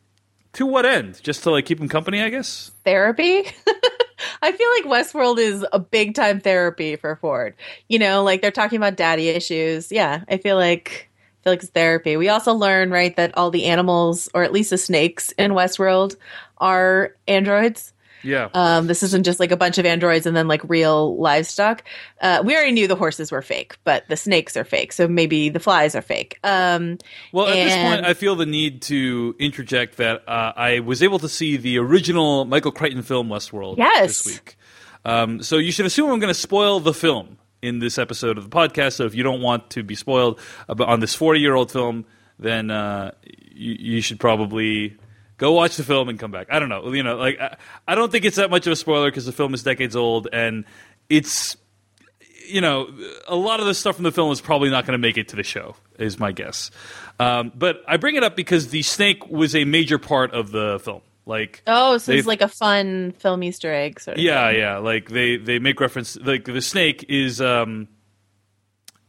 [0.53, 1.21] to what end?
[1.23, 2.71] Just to like keep him company, I guess.
[2.85, 3.43] Therapy.
[4.41, 7.55] I feel like Westworld is a big time therapy for Ford.
[7.87, 9.91] You know, like they're talking about daddy issues.
[9.91, 11.09] Yeah, I feel like
[11.39, 12.17] I feel like it's therapy.
[12.17, 16.15] We also learn right that all the animals, or at least the snakes in Westworld,
[16.57, 17.93] are androids.
[18.23, 18.49] Yeah.
[18.53, 21.83] Um, this isn't just like a bunch of androids and then like real livestock.
[22.21, 24.91] Uh, we already knew the horses were fake, but the snakes are fake.
[24.93, 26.39] So maybe the flies are fake.
[26.43, 26.97] Um,
[27.31, 27.69] well, at and...
[27.69, 31.57] this point, I feel the need to interject that uh, I was able to see
[31.57, 34.23] the original Michael Crichton film Westworld yes.
[34.23, 34.57] this week.
[35.05, 38.43] Um, so you should assume I'm going to spoil the film in this episode of
[38.43, 38.93] the podcast.
[38.93, 42.05] So if you don't want to be spoiled on this 40 year old film,
[42.37, 44.97] then uh, you, you should probably
[45.39, 46.47] Go watch the film and come back.
[46.51, 46.93] I don't know.
[46.93, 49.31] You know, like I, I don't think it's that much of a spoiler because the
[49.31, 50.65] film is decades old and
[51.09, 51.57] it's
[52.49, 52.89] you know,
[53.27, 55.29] a lot of the stuff from the film is probably not going to make it
[55.29, 56.71] to the show, is my guess.
[57.19, 60.79] Um, but I bring it up because the snake was a major part of the
[60.83, 61.01] film.
[61.25, 64.23] Like, oh, so it's like a fun film Easter egg, sort of.
[64.23, 64.59] Yeah, thing.
[64.59, 64.77] yeah.
[64.77, 66.17] Like they they make reference.
[66.17, 67.87] Like the snake is um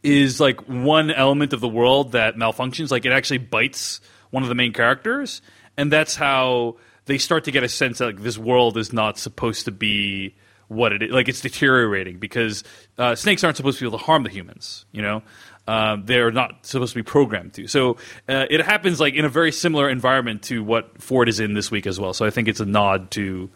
[0.02, 2.90] is like one element of the world that malfunctions.
[2.90, 5.40] Like it actually bites one of the main characters,
[5.80, 9.18] and that's how they start to get a sense that like, this world is not
[9.18, 10.34] supposed to be
[10.68, 11.10] what it is.
[11.10, 12.64] Like it's deteriorating because
[12.98, 14.84] uh, snakes aren't supposed to be able to harm the humans.
[14.92, 15.22] You know,
[15.66, 17.66] um, they're not supposed to be programmed to.
[17.66, 17.96] So
[18.28, 21.70] uh, it happens like in a very similar environment to what Ford is in this
[21.70, 22.12] week as well.
[22.12, 23.48] So I think it's a nod to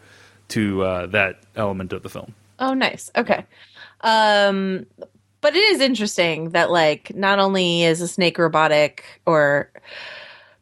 [0.47, 2.33] to uh, that element of the film.
[2.57, 3.11] Oh, nice.
[3.15, 3.45] Okay.
[4.01, 4.87] Um,
[5.41, 9.69] but it is interesting that like not only is a snake robotic or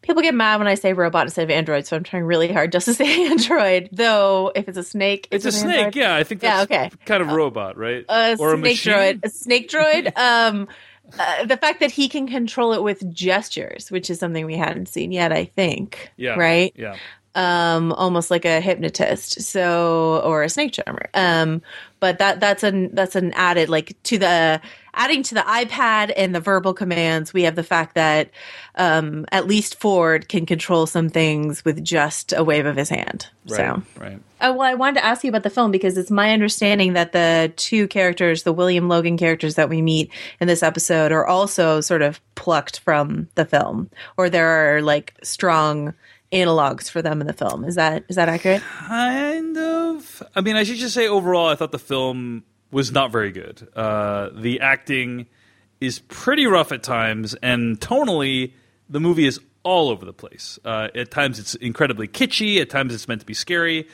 [0.04, 2.72] people get mad when I say robot instead of android, so I'm trying really hard
[2.72, 3.90] just to say android.
[3.92, 5.96] Though if it's a snake, It's, a an snake, android.
[5.96, 6.16] yeah.
[6.16, 6.92] I think that's Yeah, okay.
[7.06, 8.06] kind of robot, right?
[8.08, 8.94] a or a snake machine.
[8.94, 10.16] droid, a snake droid.
[10.18, 10.68] um,
[11.20, 14.88] uh, the fact that he can control it with gestures, which is something we hadn't
[14.88, 16.12] seen yet, I think.
[16.18, 16.36] Yeah.
[16.36, 16.74] Right.
[16.78, 16.96] Yeah.
[17.36, 21.10] Um, almost like a hypnotist, so or a snake charmer.
[21.16, 21.64] Um,
[22.00, 24.62] but that that's an that's an added like to the
[24.94, 27.34] adding to the iPad and the verbal commands.
[27.34, 28.30] We have the fact that
[28.76, 33.28] um, at least Ford can control some things with just a wave of his hand.
[33.48, 33.58] Right.
[33.58, 33.84] So.
[34.00, 34.20] Right.
[34.42, 37.14] Oh, well, I wanted to ask you about the film because it's my understanding that
[37.14, 41.80] the two characters, the William Logan characters that we meet in this episode, are also
[41.80, 45.94] sort of plucked from the film, or there are like strong
[46.34, 47.64] analogs for them in the film.
[47.64, 48.62] Is that is that accurate?
[48.62, 50.24] Kind of.
[50.36, 53.68] I mean, I should just say overall, I thought the film was not very good.
[53.76, 55.28] Uh, the acting
[55.80, 58.54] is pretty rough at times, and tonally,
[58.90, 60.60] the movie is all over the place.
[60.66, 62.60] Uh, at times, it's incredibly kitschy.
[62.60, 63.88] At times, it's meant to be scary.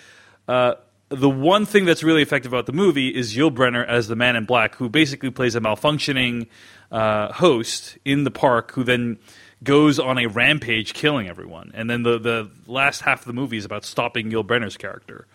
[0.47, 0.75] Uh,
[1.10, 4.36] the one thing that's really effective about the movie is Yul Brynner as the Man
[4.36, 6.47] in Black, who basically plays a malfunctioning
[6.91, 9.17] uh, host in the park, who then
[9.63, 11.71] goes on a rampage, killing everyone.
[11.73, 15.27] And then the the last half of the movie is about stopping Yul Brynner's character.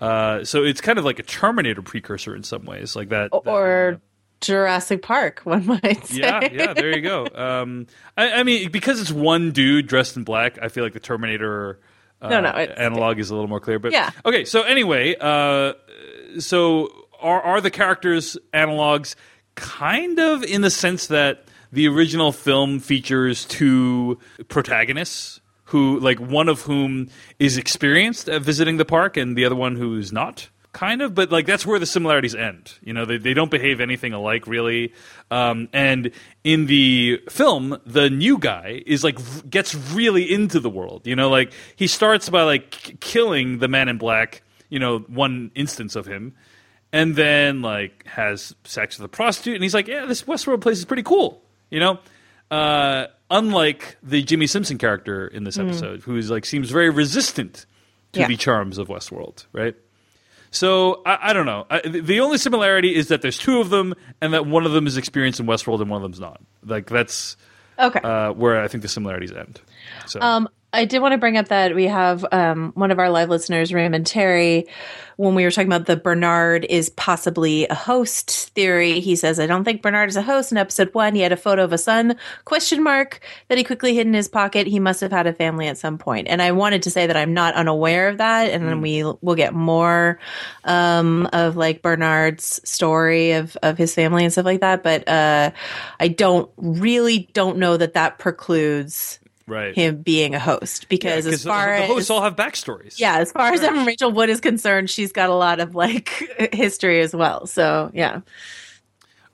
[0.00, 3.30] Uh, so it's kind of like a Terminator precursor in some ways, like that.
[3.30, 4.00] that- Or
[4.40, 6.18] Jurassic Park, one might say.
[6.18, 7.26] yeah, yeah, there you go.
[7.34, 11.00] Um, I, I mean, because it's one dude dressed in black, I feel like the
[11.00, 11.80] Terminator
[12.20, 13.78] uh, No, no, analog is a little more clear.
[13.78, 14.10] But Yeah.
[14.26, 14.44] okay.
[14.44, 15.72] So anyway, uh,
[16.38, 16.88] so
[17.20, 19.14] are are the characters analogs?
[19.54, 26.48] Kind of in the sense that the original film features two protagonists who, like, one
[26.48, 27.08] of whom
[27.38, 31.30] is experienced at visiting the park, and the other one who's not kind of but
[31.30, 32.74] like that's where the similarities end.
[32.82, 34.92] You know they, they don't behave anything alike really.
[35.30, 36.10] Um, and
[36.42, 41.06] in the film the new guy is like gets really into the world.
[41.06, 45.52] You know like he starts by like killing the man in black you know one
[45.54, 46.34] instance of him
[46.92, 50.78] and then like has sex with a prostitute and he's like yeah this westworld place
[50.78, 51.43] is pretty cool
[51.74, 51.98] you know
[52.50, 57.66] uh, unlike the jimmy simpson character in this episode who's like seems very resistant
[58.12, 58.28] to Yeah.
[58.28, 59.74] the charms of westworld right
[60.50, 61.66] so I, I don't know.
[61.68, 64.70] I, the- the only similarity is that there's two of them, and that one of
[64.70, 66.40] them is experienced in Westworld and one of them's not.
[66.64, 67.36] Like that's
[67.76, 67.98] Okay.
[67.98, 69.60] uh, where I think the similarities end.
[70.06, 73.08] So Um, I did want to bring up that we have um, one of our
[73.08, 74.66] live listeners, Raymond Terry,
[75.16, 78.98] when we were talking about the Bernard is possibly a host theory.
[78.98, 81.36] He says, "I don't think Bernard is a host." In episode one, he had a
[81.36, 84.66] photo of a son question mark that he quickly hid in his pocket.
[84.66, 86.26] He must have had a family at some point.
[86.28, 89.36] And I wanted to say that I'm not unaware of that, and then we will
[89.36, 90.18] get more
[90.64, 94.82] um, of like Bernard's story of of his family and stuff like that.
[94.82, 95.52] But uh,
[96.00, 99.74] I don't really don't know that that precludes right.
[99.74, 102.36] him being a host because Yeah, as 'cause the- far the hosts as all have
[102.36, 102.98] backstories.
[102.98, 106.08] yeah, as far as um, Rachel Wood is concerned, she's got a lot of like
[106.52, 107.46] history as well.
[107.46, 108.20] So yeah,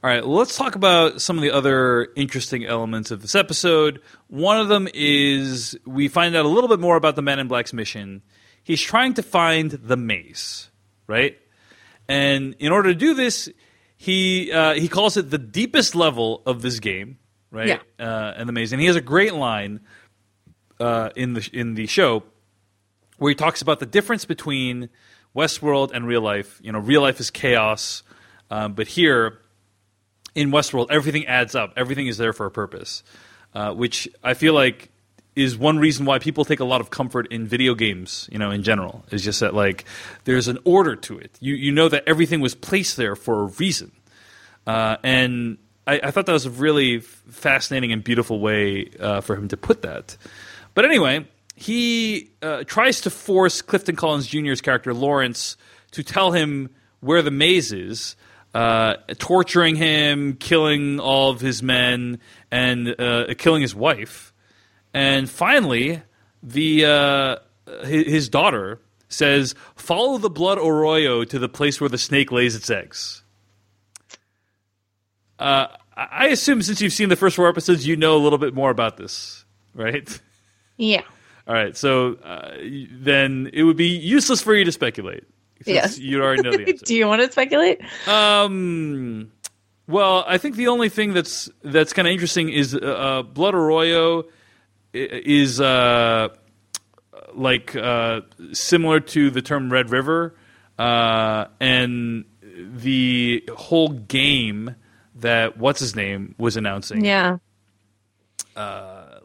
[0.03, 4.01] All right, well, let's talk about some of the other interesting elements of this episode.
[4.29, 7.49] One of them is we find out a little bit more about the Man in
[7.49, 8.23] Black's mission.
[8.63, 10.71] He's trying to find the maze,
[11.07, 11.37] right?
[12.09, 13.49] And in order to do this,
[13.97, 17.19] he uh, he calls it the deepest level of this game,
[17.51, 17.69] right?
[17.69, 17.79] Yeah.
[17.99, 19.81] Uh, and the maze, and he has a great line
[20.81, 22.25] uh, in the in the show
[23.19, 24.89] where he talks about the difference between
[25.37, 26.59] Westworld and real life.
[26.63, 28.03] You know, real life is chaos,
[28.51, 29.39] um, but here
[30.35, 31.75] in Westworld, everything adds up.
[31.77, 33.03] Everything is there for a purpose,
[33.55, 34.91] uh, which I feel like
[35.37, 38.29] is one reason why people take a lot of comfort in video games.
[38.33, 39.85] You know, in general, is just that like
[40.25, 41.37] there's an order to it.
[41.41, 43.93] You you know that everything was placed there for a reason,
[44.67, 49.37] uh, and I, I thought that was a really fascinating and beautiful way uh, for
[49.37, 50.17] him to put that.
[50.75, 55.57] But anyway, he uh, tries to force Clifton Collins Jr.'s character Lawrence
[55.93, 58.17] to tell him where the maze is,
[58.55, 64.33] uh, torturing him, killing all of his men, and uh, killing his wife.
[64.93, 66.03] And finally,
[66.43, 67.37] the uh,
[67.85, 72.71] his, daughter says, "Follow the blood arroyo to the place where the snake lays its
[72.71, 73.23] eggs."
[75.39, 78.55] Uh, I assume since you've seen the first four episodes, you know a little bit
[78.55, 80.21] more about this, right?
[80.81, 81.03] Yeah.
[81.47, 81.77] All right.
[81.77, 82.53] So uh,
[82.93, 85.25] then it would be useless for you to speculate.
[85.67, 85.99] Yes.
[85.99, 86.85] You already know the answer.
[86.85, 87.81] Do you want to speculate?
[88.09, 89.33] Um.
[89.87, 93.55] Well, I think the only thing that's that's kind of interesting is uh, uh, Blood
[93.55, 94.25] Arroyo
[94.93, 96.29] is uh,
[97.35, 98.21] like uh,
[98.53, 100.37] similar to the term Red River,
[100.79, 104.77] uh, and the whole game
[105.17, 107.05] that what's his name was announcing.
[107.05, 107.39] Yeah.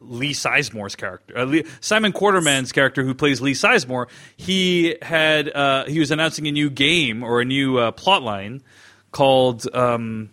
[0.07, 5.85] Lee Sizemore's character, uh, Lee, Simon Quarterman's character, who plays Lee Sizemore, he had uh,
[5.85, 8.61] he was announcing a new game or a new uh, plot line
[9.11, 10.29] called um,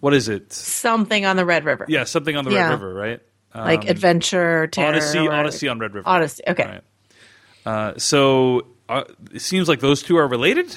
[0.00, 0.52] what is it?
[0.52, 1.84] Something on the Red River.
[1.88, 2.64] Yeah, something on the Yeah.
[2.64, 3.20] Red River, right?
[3.52, 4.88] Um, Like adventure, terror.
[4.88, 6.08] Odyssey, or- Odyssey on Red River.
[6.08, 6.42] Odyssey.
[6.48, 6.64] Okay.
[6.64, 6.82] Right.
[7.66, 10.74] Uh, so uh, it seems like those two are related.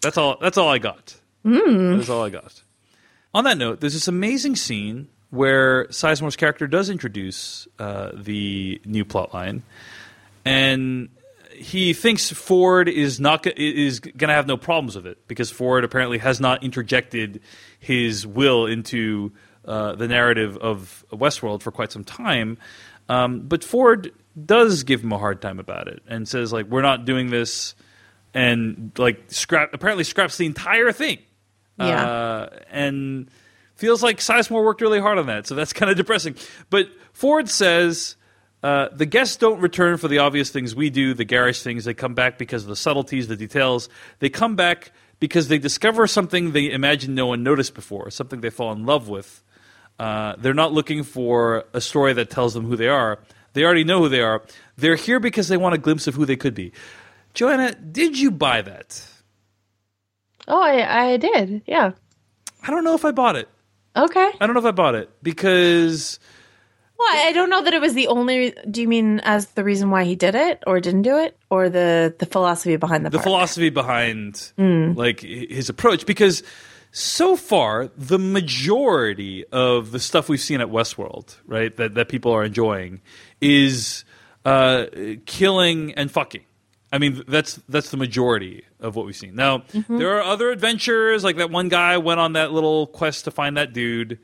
[0.00, 0.36] That's all.
[0.40, 1.14] That's all I got.
[1.44, 1.96] Hmm.
[1.96, 2.62] That's all I got.
[3.34, 9.04] On that note, there's this amazing scene where Sizemore's character does introduce uh, the new
[9.04, 9.62] plot line,
[10.44, 11.08] and
[11.52, 15.84] he thinks Ford is not is going to have no problems with it because Ford
[15.84, 17.40] apparently has not interjected
[17.80, 19.32] his will into
[19.64, 22.58] uh, the narrative of Westworld for quite some time.
[23.08, 24.12] Um, but Ford
[24.46, 27.74] does give him a hard time about it and says like we're not doing this
[28.34, 31.18] and like scrap apparently scraps the entire thing
[31.78, 32.04] Yeah.
[32.06, 33.28] uh, and
[33.78, 35.46] feels like Sizemore worked really hard on that.
[35.46, 36.34] So that's kind of depressing.
[36.68, 38.16] But Ford says
[38.62, 41.84] uh, the guests don't return for the obvious things we do, the garish things.
[41.84, 43.88] They come back because of the subtleties, the details.
[44.18, 48.50] They come back because they discover something they imagine no one noticed before, something they
[48.50, 49.42] fall in love with.
[49.98, 53.18] Uh, they're not looking for a story that tells them who they are.
[53.52, 54.42] They already know who they are.
[54.76, 56.72] They're here because they want a glimpse of who they could be.
[57.34, 59.04] Joanna, did you buy that?
[60.46, 61.62] Oh, I, I did.
[61.66, 61.92] Yeah.
[62.62, 63.48] I don't know if I bought it.
[63.98, 64.30] Okay.
[64.40, 66.18] I don't know if I bought it because
[66.98, 68.54] Well, I don't know that it was the only.
[68.70, 71.68] Do you mean as the reason why he did it or didn't do it, or
[71.68, 73.24] the the philosophy behind the the park?
[73.24, 76.42] philosophy behind like his approach because
[76.90, 82.32] so far the majority of the stuff we've seen at Westworld, right, that that people
[82.32, 83.00] are enjoying
[83.40, 84.04] is
[84.44, 84.86] uh,
[85.26, 86.44] killing and fucking.
[86.92, 89.34] I mean, that's that's the majority of what we've seen.
[89.34, 93.30] Now, there are other adventures, like that one guy went on that little quest to
[93.30, 94.18] find that dude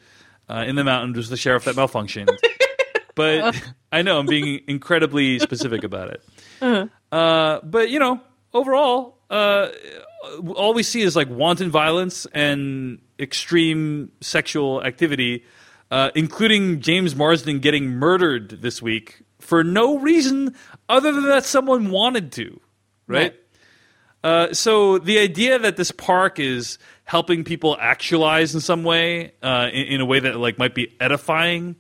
[0.49, 2.31] uh, in the mountains, was the sheriff that malfunctioned.
[3.15, 3.61] but
[3.93, 6.91] I know I'm being incredibly specific about it.
[7.13, 8.21] Uh, but you know,
[8.53, 9.69] overall, uh,
[10.55, 15.45] all we see is like wanton violence and extreme sexual activity,
[15.91, 20.55] uh, including James Marsden getting murdered this week for no reason
[20.89, 22.61] other than that someone wanted to,
[23.07, 23.35] right?
[24.25, 29.69] Uh, so the idea that this park is helping people actualize in some way, uh,
[29.71, 31.77] in, in a way that like might be edifying,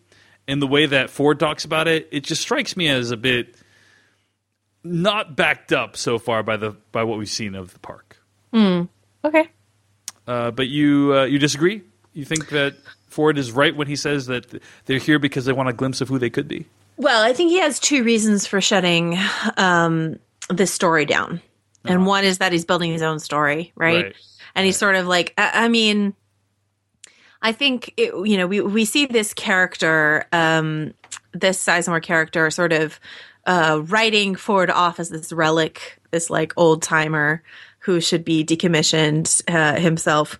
[0.46, 3.56] in the way that Ford talks about it, it just strikes me as a bit
[4.84, 8.18] not backed up so far by the by what we've seen of the park.
[9.24, 9.48] Okay.
[10.28, 11.80] Uh, but you uh, you disagree?
[12.12, 12.76] You think that
[13.08, 16.08] Ford is right when he says that they're here because they want a glimpse of
[16.08, 16.66] who they could be?
[16.98, 19.18] Well, I think he has two reasons for shutting
[19.56, 20.18] um,
[20.50, 21.40] this story down.
[21.84, 24.04] And one is that he's building his own story, right?
[24.04, 24.16] Right.
[24.54, 26.14] And he's sort of like, I, I mean,
[27.42, 30.94] I think, it, you know, we, we see this character, um,
[31.32, 32.98] this Sizemore character, sort of
[33.46, 37.42] uh, writing Ford off as this relic, this like old timer
[37.84, 40.38] who should be decommissioned uh, himself.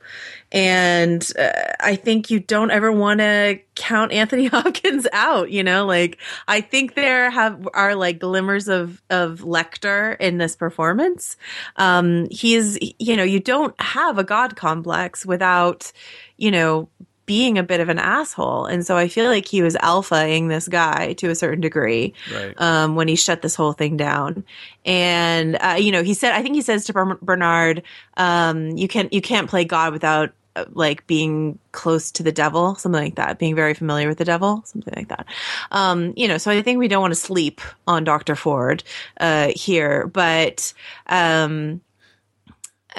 [0.50, 5.84] And uh, I think you don't ever want to count Anthony Hopkins out, you know,
[5.84, 11.36] like I think there have are like glimmers of of Lecter in this performance.
[11.76, 15.92] Um he's you know, you don't have a god complex without,
[16.38, 16.88] you know,
[17.26, 18.66] being a bit of an asshole.
[18.66, 22.54] And so I feel like he was alphaing this guy to a certain degree Right.
[22.60, 24.44] um, when he shut this whole thing down.
[24.84, 27.82] And uh, you know, he said, I think he says to Bernard,
[28.16, 32.74] um, "You can't you can't play God without uh, like being close to the devil,
[32.74, 35.26] something like that, being very familiar with the devil, something like that."
[35.72, 38.84] Um, you know, so I think we don't want to sleep on Doctor Ford
[39.18, 40.74] uh, here, but
[41.06, 41.80] um,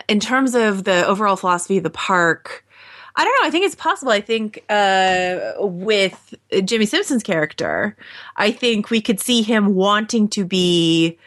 [0.07, 2.64] in terms of the overall philosophy of the park.
[3.17, 3.47] I don't know.
[3.47, 4.12] I think it's possible.
[4.12, 6.34] I think uh, with
[6.65, 7.96] Jimmy Simpson's character,
[8.35, 11.17] I think we could see him wanting to be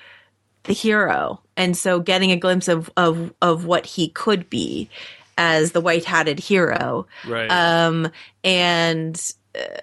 [0.65, 4.91] the hero, and so getting a glimpse of of of what he could be
[5.39, 7.07] as the white hatted hero.
[7.27, 7.51] Right.
[7.51, 8.11] Um,
[8.45, 9.19] and
[9.55, 9.79] uh,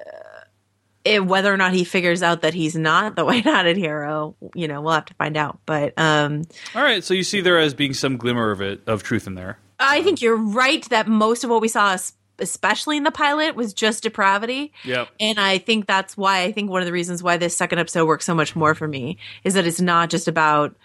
[1.06, 4.68] it, whether or not he figures out that he's not the white hatted hero, you
[4.68, 5.60] know, we'll have to find out.
[5.66, 6.44] But um,
[6.76, 7.04] All right.
[7.04, 9.58] So you see there as being some glimmer of it of truth in there.
[9.88, 11.98] I think you're right that most of what we saw,
[12.40, 14.74] especially in the pilot, was just depravity.
[14.84, 15.10] Yep.
[15.20, 18.06] And I think that's why I think one of the reasons why this second episode
[18.06, 20.76] works so much more for me is that it's not just about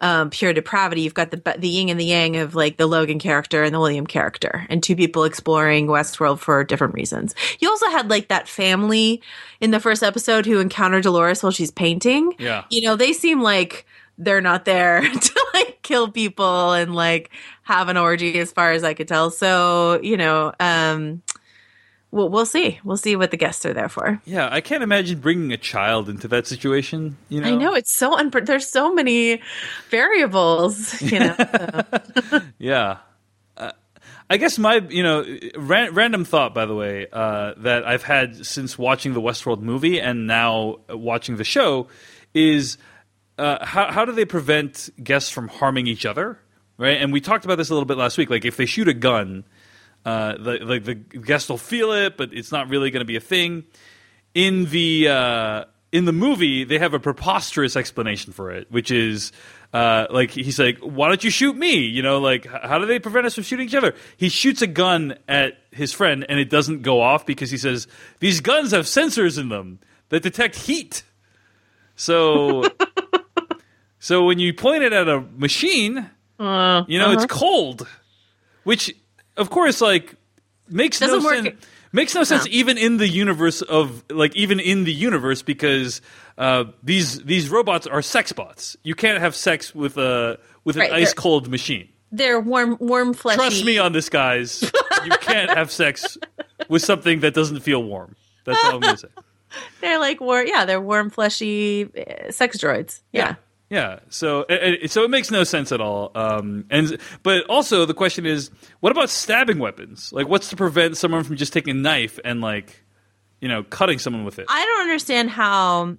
[0.00, 1.02] um, pure depravity.
[1.02, 3.78] You've got the the yin and the yang of like the Logan character and the
[3.78, 7.34] William character, and two people exploring Westworld for different reasons.
[7.60, 9.22] You also had like that family
[9.60, 12.34] in the first episode who encounter Dolores while she's painting.
[12.38, 12.64] Yeah.
[12.70, 13.86] you know they seem like
[14.18, 17.30] they're not there to like kill people and like
[17.62, 19.30] have an orgy, as far as I could tell.
[19.30, 21.22] So you know, um,
[22.10, 22.80] we'll we'll see.
[22.84, 24.20] We'll see what the guests are there for.
[24.24, 27.16] Yeah, I can't imagine bringing a child into that situation.
[27.28, 29.40] You know, I know it's so unpre- there's so many
[29.90, 31.36] variables, you know.
[32.58, 32.98] Yeah.
[33.56, 33.72] Uh,
[34.28, 35.24] I guess my, you know,
[35.56, 40.00] ran- random thought, by the way, uh, that I've had since watching the Westworld movie
[40.00, 41.88] and now watching the show
[42.34, 42.78] is
[43.38, 46.38] uh, how, how do they prevent guests from harming each other?
[46.78, 47.00] Right.
[47.00, 48.28] And we talked about this a little bit last week.
[48.28, 49.44] Like, if they shoot a gun,
[50.04, 53.16] uh, the, the, the guest will feel it, but it's not really going to be
[53.16, 53.64] a thing.
[54.34, 59.32] In the uh, in the movie, they have a preposterous explanation for it, which is
[59.72, 62.98] uh, like he's like, "Why don't you shoot me?" You know, like how do they
[62.98, 63.94] prevent us from shooting each other?
[64.16, 67.88] He shoots a gun at his friend, and it doesn't go off because he says
[68.20, 69.78] these guns have sensors in them
[70.10, 71.02] that detect heat.
[71.94, 72.64] So,
[74.06, 77.86] so when you point it at a machine, Uh, you know, it's cold,
[78.64, 78.94] which,
[79.36, 80.14] of course, like
[80.68, 81.64] makes Doesn't no sense.
[81.92, 86.02] Makes no sense, even in the universe of like even in the universe because
[86.36, 88.76] uh, these these robots are sex bots.
[88.82, 91.88] You can't have sex with a with an Right, ice cold machine.
[92.12, 93.38] they're warm, warm, fleshy.
[93.38, 94.62] Trust me on this, guys.
[95.04, 96.18] You can't have sex
[96.68, 98.14] with something that doesn't feel warm.
[98.44, 99.08] That's all I'm gonna say.
[99.80, 100.46] They're like warm.
[100.46, 103.00] Yeah, they're warm, fleshy uh, sex droids.
[103.12, 103.20] Yeah.
[103.20, 103.34] Yeah,
[104.08, 106.12] so it, it- so it makes no sense at all.
[106.14, 108.50] Um, and but also the question is,
[108.80, 110.12] what about stabbing weapons?
[110.12, 112.84] Like, what's to prevent someone from just taking a knife and like,
[113.40, 114.46] you know, cutting someone with it?
[114.48, 115.96] I don't understand how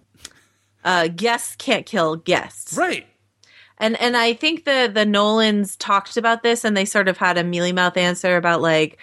[0.85, 2.77] uh, guests can't kill guests.
[2.77, 3.05] right.
[3.79, 7.37] And and I think the the Nolans talked about this, and they sort of had
[7.37, 8.97] a mealy mouth answer about like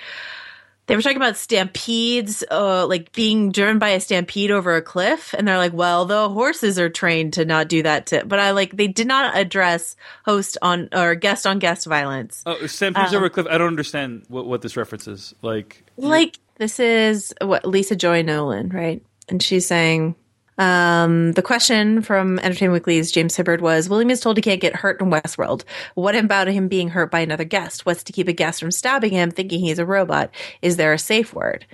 [0.87, 5.35] they were talking about stampedes, uh, like being driven by a stampede over a cliff,
[5.37, 8.07] and they're like, well, the horses are trained to not do that.
[8.07, 12.43] To but I like they did not address host on or guest on guest violence.
[12.45, 13.47] Oh, stampedes over a cliff.
[13.49, 15.35] I don't understand what what this reference is.
[15.41, 19.03] Like, like this is what Lisa Joy Nolan, right?
[19.29, 20.17] And she's saying
[20.59, 24.77] um, the question from Entertainment Weekly's James Hibbard was William is told he can't get
[24.77, 25.65] hurt in Westworld.
[25.95, 27.85] What about him being hurt by another guest?
[27.85, 30.31] What's to keep a guest from stabbing him thinking he's a robot?
[30.63, 31.67] Is there a safe word?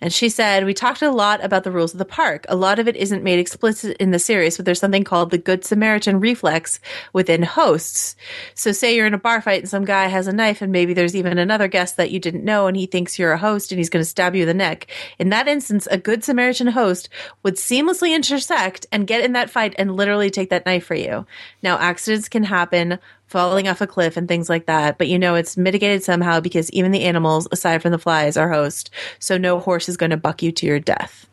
[0.00, 2.46] And she said, We talked a lot about the rules of the park.
[2.48, 5.38] A lot of it isn't made explicit in the series, but there's something called the
[5.38, 6.80] Good Samaritan reflex
[7.12, 8.16] within hosts.
[8.54, 10.94] So, say you're in a bar fight and some guy has a knife, and maybe
[10.94, 13.78] there's even another guest that you didn't know, and he thinks you're a host and
[13.78, 14.86] he's going to stab you in the neck.
[15.18, 17.08] In that instance, a Good Samaritan host
[17.42, 21.26] would seamlessly intersect and get in that fight and literally take that knife for you.
[21.62, 22.98] Now, accidents can happen
[23.30, 24.98] falling off a cliff and things like that.
[24.98, 28.50] But you know, it's mitigated somehow because even the animals, aside from the flies, are
[28.50, 28.90] host.
[29.20, 31.28] So no horse is going to buck you to your death.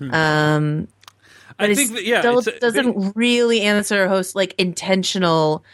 [0.00, 0.88] Um,
[1.58, 5.64] I think that, yeah, still a- doesn't really answer host like intentional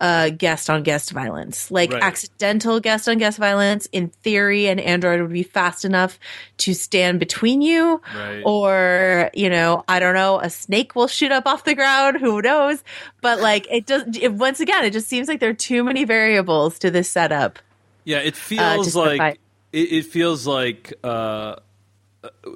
[0.00, 1.70] uh, guest on guest violence.
[1.70, 2.02] Like Right.
[2.02, 6.18] accidental guest on guest violence, in theory, an android would be fast enough
[6.58, 8.00] to stand between you.
[8.14, 8.42] Right.
[8.44, 12.18] Or, you know, I don't know, a snake will shoot up off the ground.
[12.20, 12.82] Who knows?
[13.22, 16.04] But like, it does, it, once again, it just seems like there are too many
[16.04, 17.58] variables to this setup.
[18.04, 19.40] Yeah, it Uh, feels to like
[19.72, 21.56] it, it feels like uh,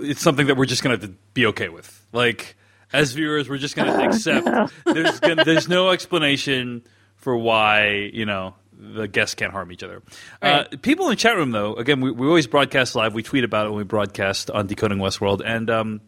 [0.01, 2.07] it's something that we're just going to be okay with.
[2.13, 2.57] Like
[2.93, 4.73] as viewers, we're just going to accept.
[4.85, 6.83] There's gonna, there's no explanation
[7.21, 10.03] for why you know the guests can't harm each other.
[10.41, 13.15] Uh, people in the chat room, though, again, we, we always broadcast live.
[13.15, 16.01] We tweet about it when we broadcast on Decoding Westworld, and um,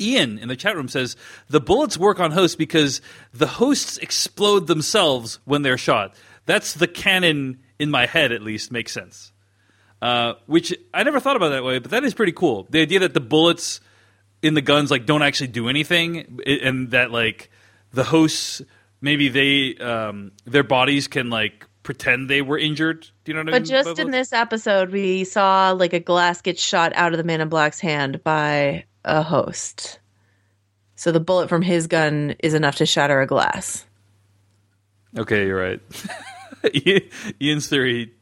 [0.00, 1.16] Ian in the chat room says
[1.48, 3.00] the bullets work on hosts because
[3.32, 6.14] the hosts explode themselves when they're shot.
[6.46, 9.32] That's the canon in my head, at least, makes sense.
[10.00, 12.66] Uh, which I never thought about that way, but that is pretty cool.
[12.70, 13.80] The idea that the bullets
[14.42, 17.50] in the guns like don't actually do anything, and that like
[17.92, 18.62] the hosts
[19.00, 23.08] maybe they um, their bodies can like pretend they were injured.
[23.24, 23.62] Do you know what I mean?
[23.62, 27.24] But just in this episode, we saw like a glass get shot out of the
[27.24, 30.00] Man in Black's hand by a host.
[30.96, 33.84] So the bullet from his gun is enough to shatter a glass.
[35.16, 35.80] Okay, you're right.
[37.40, 38.12] Ian's theory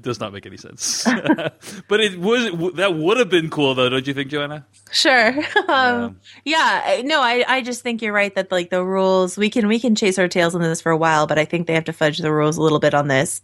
[0.00, 1.04] does not make any sense,
[1.88, 4.66] but it was that would have been cool though, don't you think, Joanna?
[4.92, 5.34] Sure.
[5.68, 7.00] Um, yeah.
[7.04, 9.94] No, I, I just think you're right that like the rules we can we can
[9.94, 12.18] chase our tails on this for a while, but I think they have to fudge
[12.18, 13.40] the rules a little bit on this.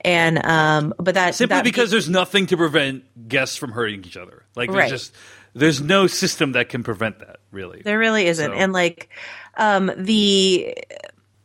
[0.00, 4.16] And um, but that Simply that because there's nothing to prevent guests from hurting each
[4.16, 4.44] other.
[4.54, 4.88] Like there's Right.
[4.90, 5.14] just
[5.54, 7.40] there's no system that can prevent that.
[7.50, 7.82] Really.
[7.84, 8.52] There really isn't.
[8.52, 9.10] So- And like
[9.58, 10.74] um the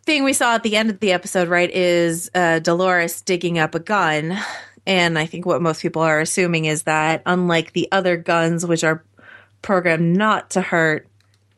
[0.03, 3.75] thing we saw at the end of the episode, right, is uh Dolores digging up
[3.75, 4.37] a gun.
[4.85, 8.83] And I think what most people are assuming is that unlike the other guns which
[8.83, 9.03] are
[9.61, 11.07] programmed not to hurt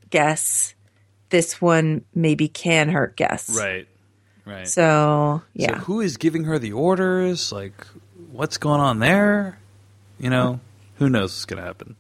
[0.10, 0.76] guests,
[1.30, 3.58] this one maybe can hurt guests.
[3.58, 3.88] Right.
[4.46, 4.68] Right.
[4.68, 5.80] So yeah.
[5.80, 7.52] So who is giving her the orders?
[7.52, 7.88] Like,
[8.32, 9.58] what's going on there?
[10.20, 10.60] You know,
[10.98, 11.96] who knows what's going to happen?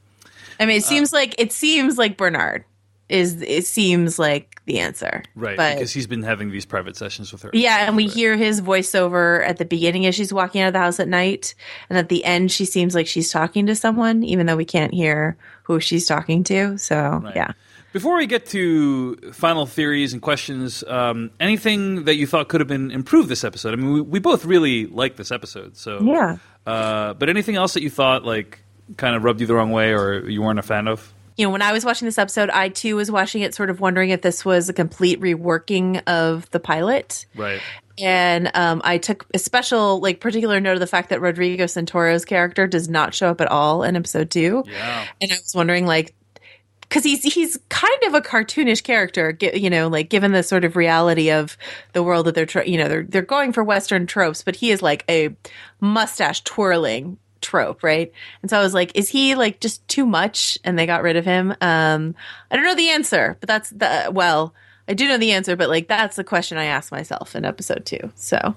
[0.60, 2.66] I uh, mean it seems like it seems like Bernard
[3.14, 5.24] is it seems like the answer.
[5.36, 5.56] Right.
[5.58, 7.52] But because he's been having these private sessions with her.
[7.54, 8.14] Yeah, and we Right.
[8.14, 11.54] hear his voiceover at the beginning as she's walking out of the house at night,
[11.90, 14.94] and at the end she seems like she's talking to someone, even though we can't
[14.94, 16.78] hear who she's talking to.
[16.78, 17.52] So yeah,
[17.94, 22.68] Before we get to final theories and questions, um, anything that you thought could have
[22.68, 23.74] been improved this episode?
[23.74, 25.78] I mean, we, we both really liked this episode.
[25.78, 26.38] So Yeah.
[26.66, 28.60] Uh, but anything else that you thought like
[28.98, 31.14] kind of rubbed you the wrong way or you weren't a fan of?
[31.38, 33.80] You know, when I was watching this episode, I too was watching it, sort of
[33.80, 37.26] wondering if this was a complete reworking of the pilot.
[37.36, 37.62] Right.
[38.00, 42.26] And um, I took a special, like, particular note of the fact that Rodrigo Santoro's
[42.26, 44.64] character does not show up at all in episode two.
[44.68, 45.06] Yeah.
[45.22, 46.16] and I was wondering like
[46.94, 50.76] because he's he's kind of a cartoonish character, you know, like given the sort of
[50.76, 51.58] reality of
[51.94, 54.84] the world that they're you know they're they're going for Western tropes, but he is
[54.84, 55.36] like a
[55.82, 58.12] mustache twirling trope, right?
[58.42, 60.58] And so I was like, is he like just too much?
[60.64, 61.52] And they got rid of him.
[61.62, 62.16] Um,
[62.50, 64.54] I don't know the answer, but that's the well.
[64.86, 67.86] I do know the answer, but like that's the question I asked myself in episode
[67.86, 68.12] two.
[68.16, 68.56] So,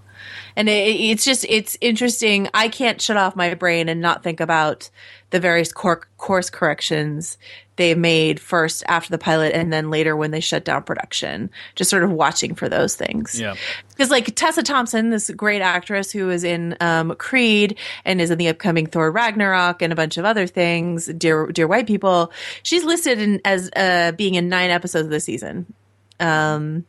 [0.57, 2.49] and it, it's just it's interesting.
[2.53, 4.91] I can't shut off my brain and not think about
[5.31, 7.39] the various cor- course corrections
[7.77, 11.51] they made first after the pilot, and then later when they shut down production.
[11.75, 13.39] Just sort of watching for those things.
[13.39, 13.55] Yeah.
[13.89, 18.39] Because like Tessa Thompson, this great actress who is in um, Creed and is in
[18.39, 22.85] the upcoming Thor Ragnarok and a bunch of other things, Dear Dear White People, she's
[22.85, 25.73] listed in, as uh, being in nine episodes of the season.
[26.19, 26.87] Um,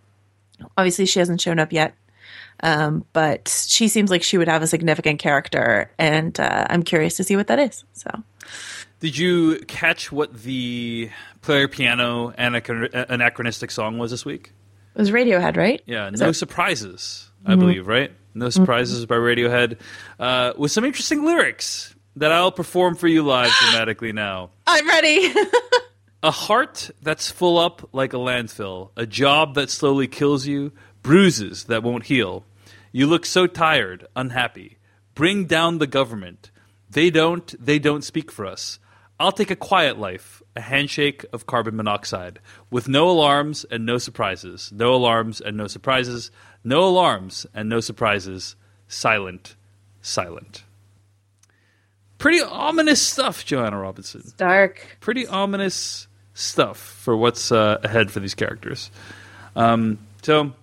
[0.77, 1.95] obviously, she hasn't shown up yet,
[2.63, 7.17] um, but she seems like she would have a significant character, and uh, I'm curious
[7.17, 7.83] to see what that is.
[7.93, 8.23] So.
[8.99, 11.09] Did you catch what the
[11.41, 14.51] player piano anachron- anachronistic song was this week?
[14.95, 15.81] It was Radiohead, right?
[15.85, 18.11] Yeah, Is no that- surprises, I believe, right?
[18.33, 19.79] No surprises by Radiohead,
[20.19, 24.49] uh, with some interesting lyrics that I'll perform for you live dramatically now.
[24.65, 25.33] I'm ready.
[26.23, 30.71] A heart that's full up like a landfill, a job that slowly kills you,
[31.03, 32.43] bruises that won't heal.
[32.91, 34.77] You look so tired, unhappy.
[35.13, 36.49] Bring down the government.
[36.89, 38.79] They don't, they don't speak for us.
[39.19, 42.39] I'll take a quiet life, a handshake of carbon monoxide,
[42.69, 44.71] with no alarms and no surprises.
[44.71, 46.29] No alarms and no surprises.
[46.63, 48.55] No alarms and no surprises.
[48.87, 49.55] Silent,
[50.01, 50.63] silent.
[52.19, 54.97] Pretty ominous stuff, Joanna Robinson Dark.
[54.99, 58.91] pretty ominous stuff for what's uh, ahead for these characters.
[59.55, 60.53] Um, so,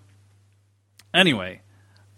[1.13, 1.61] anyway,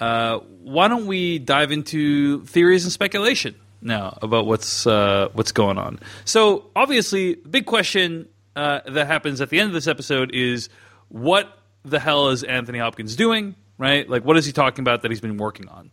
[0.00, 5.78] uh, why don't we dive into theories and speculation now about what's uh, what's going
[5.78, 6.00] on?
[6.24, 10.68] So, obviously, the big question uh, that happens at the end of this episode is
[11.08, 13.54] what the hell is Anthony Hopkins doing?
[13.78, 14.08] Right?
[14.08, 15.90] Like, what is he talking about that he's been working on?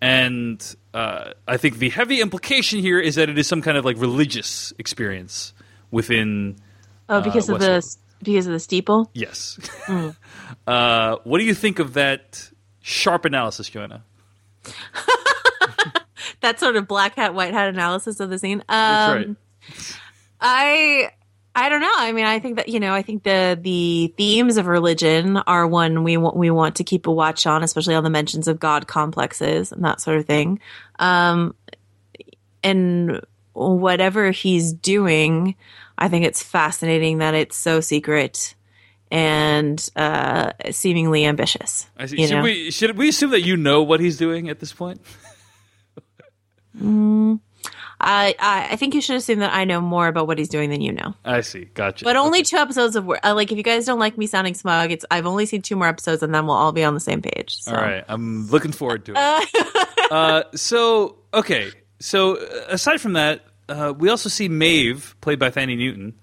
[0.00, 3.84] And uh, I think the heavy implication here is that it is some kind of
[3.84, 5.54] like religious experience
[5.90, 6.56] within.
[7.08, 9.10] Oh, because Uh, of the because of the steeple.
[9.14, 9.58] Yes.
[10.66, 12.50] uh, what do you think of that
[12.82, 14.04] sharp analysis, Joanna?
[16.44, 18.62] That sort of black hat, white hat analysis of the scene.
[18.68, 20.00] Um, That's right.
[20.42, 21.10] I
[21.56, 21.92] I don't know.
[21.96, 25.66] I mean, I think that you know, I think the the themes of religion are
[25.66, 28.60] one we want we want to keep a watch on, especially on the mentions of
[28.60, 30.60] God complexes and that sort of thing.
[30.98, 31.54] Um,
[32.62, 33.20] and
[33.54, 35.54] whatever he's doing,
[35.96, 38.54] I think it's fascinating that it's so secret
[39.10, 41.88] and uh, seemingly ambitious.
[41.96, 42.26] I see.
[42.26, 42.42] Should know?
[42.42, 45.00] we should we assume that you know what he's doing at this point?
[48.00, 50.70] I, I I think you should assume that I know more about what he's doing
[50.70, 51.14] than you know.
[51.24, 51.66] I see.
[51.66, 52.04] Gotcha.
[52.04, 54.90] But only two episodes of uh, like if you guys don't like me sounding smug,
[54.90, 57.22] it's I've only seen two more episodes and then we'll all be on the same
[57.22, 57.60] page.
[57.62, 57.74] So.
[57.74, 58.04] All right.
[58.08, 60.10] I'm looking forward to it.
[60.10, 61.70] uh, so okay.
[62.00, 66.14] So uh, aside from that, uh, we also see Maeve, played by Thandie Newton,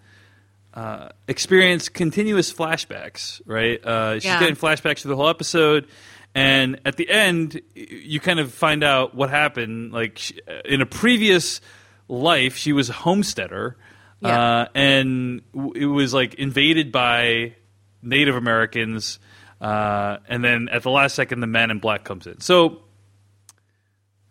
[0.75, 3.41] uh, experience continuous flashbacks.
[3.45, 3.83] Right?
[3.83, 4.39] Uh, she's Yeah.
[4.39, 5.87] getting flashbacks through the whole episode,
[6.33, 9.91] and at the end, you kind of find out what happened.
[9.91, 11.61] Like she, in a previous
[12.07, 13.77] life, she was a homesteader.
[14.21, 14.61] Yeah.
[14.61, 15.41] uh, and
[15.75, 17.55] it was like invaded by
[18.03, 19.17] Native Americans,
[19.59, 22.39] uh, and then at the last second, the Man in Black comes in.
[22.39, 22.83] So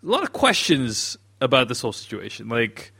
[0.02, 2.48] a lot of questions about this whole situation.
[2.48, 2.92] Like,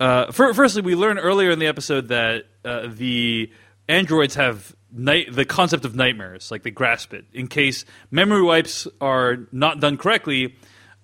[0.00, 3.50] uh, fir- firstly, we learned earlier in the episode that uh, the
[3.88, 7.24] androids have night the concept of nightmares, like they grasp it.
[7.32, 10.54] In case memory wipes are not done correctly,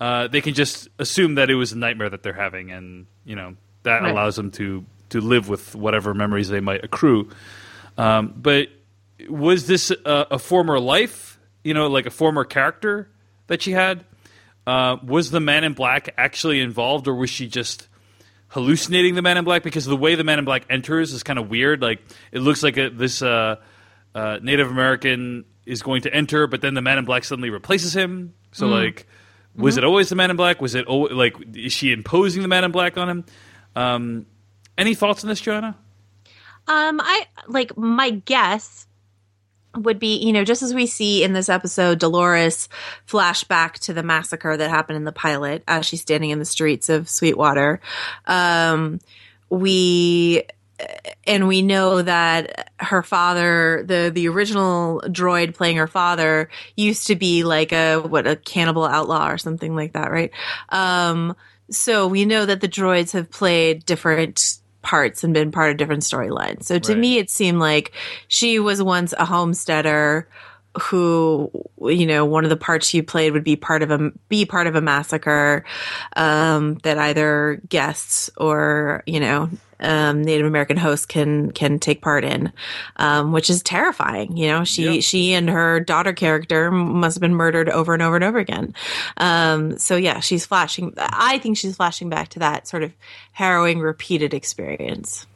[0.01, 3.35] uh, they can just assume that it was a nightmare that they're having, and you
[3.37, 4.11] know that Right.
[4.13, 7.31] allows them to to live with whatever memories they might accrue.
[7.97, 8.69] Um, but
[9.29, 11.39] was this a, a former life?
[11.65, 13.09] You know, like a former character
[13.49, 14.05] that she had?
[14.67, 17.89] Uh, was the Man in Black actually involved, or was she just
[18.49, 19.63] hallucinating the Man in Black?
[19.63, 21.81] Because the way the Man in Black enters is kind of weird.
[21.83, 22.01] Like
[22.33, 23.57] it looks like a, this uh,
[24.15, 27.95] uh, Native American is going to enter, but then the Man in Black suddenly replaces
[27.95, 28.35] him.
[28.53, 29.07] So like,
[29.55, 30.61] was it always the Man in Black?
[30.61, 33.25] Was it al- like is she imposing the Man in Black on him?
[33.77, 34.27] Um,
[34.77, 35.77] any thoughts on this, Joanna?
[36.67, 38.87] Um, I like my guess
[39.75, 42.69] would be, you know, just as we see in this episode, Dolores
[43.05, 46.45] flash back to the massacre that happened in the pilot as she's standing in the
[46.45, 47.81] streets of Sweetwater.
[48.27, 48.99] Um,
[49.51, 50.45] we
[51.27, 57.17] and we know that her father, the the original droid playing her father, used to
[57.17, 60.31] be like a what a cannibal outlaw or something like that, right?
[60.71, 61.37] Um,
[61.71, 66.03] so we know that the droids have played different parts and been part of different
[66.03, 66.65] storylines.
[66.65, 67.01] So to Right.
[67.01, 67.93] me, it seemed like
[68.29, 70.29] she was once a homesteader
[70.81, 71.51] who
[71.83, 74.67] you know one of the parts she played would be part of a be part
[74.67, 75.65] of a massacre
[76.15, 79.51] um, that either guests or you know
[79.81, 82.53] um, Native American hosts can can take part in,
[82.97, 84.37] um, which is terrifying.
[84.37, 85.03] You know, she Yep.
[85.03, 88.75] she and her daughter character must have been murdered over and over and over again.
[89.17, 90.95] Um, so yeah, she's flashing.
[90.99, 92.93] I think she's flashing back to that sort of
[93.33, 95.27] harrowing, repeated experience.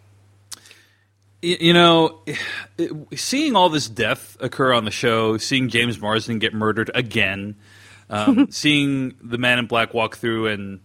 [1.41, 2.21] You know,
[3.17, 7.57] seeing all this death occur on the show, seeing James Marsden get murdered again,
[8.11, 10.81] um, seeing the Man in Black walk through and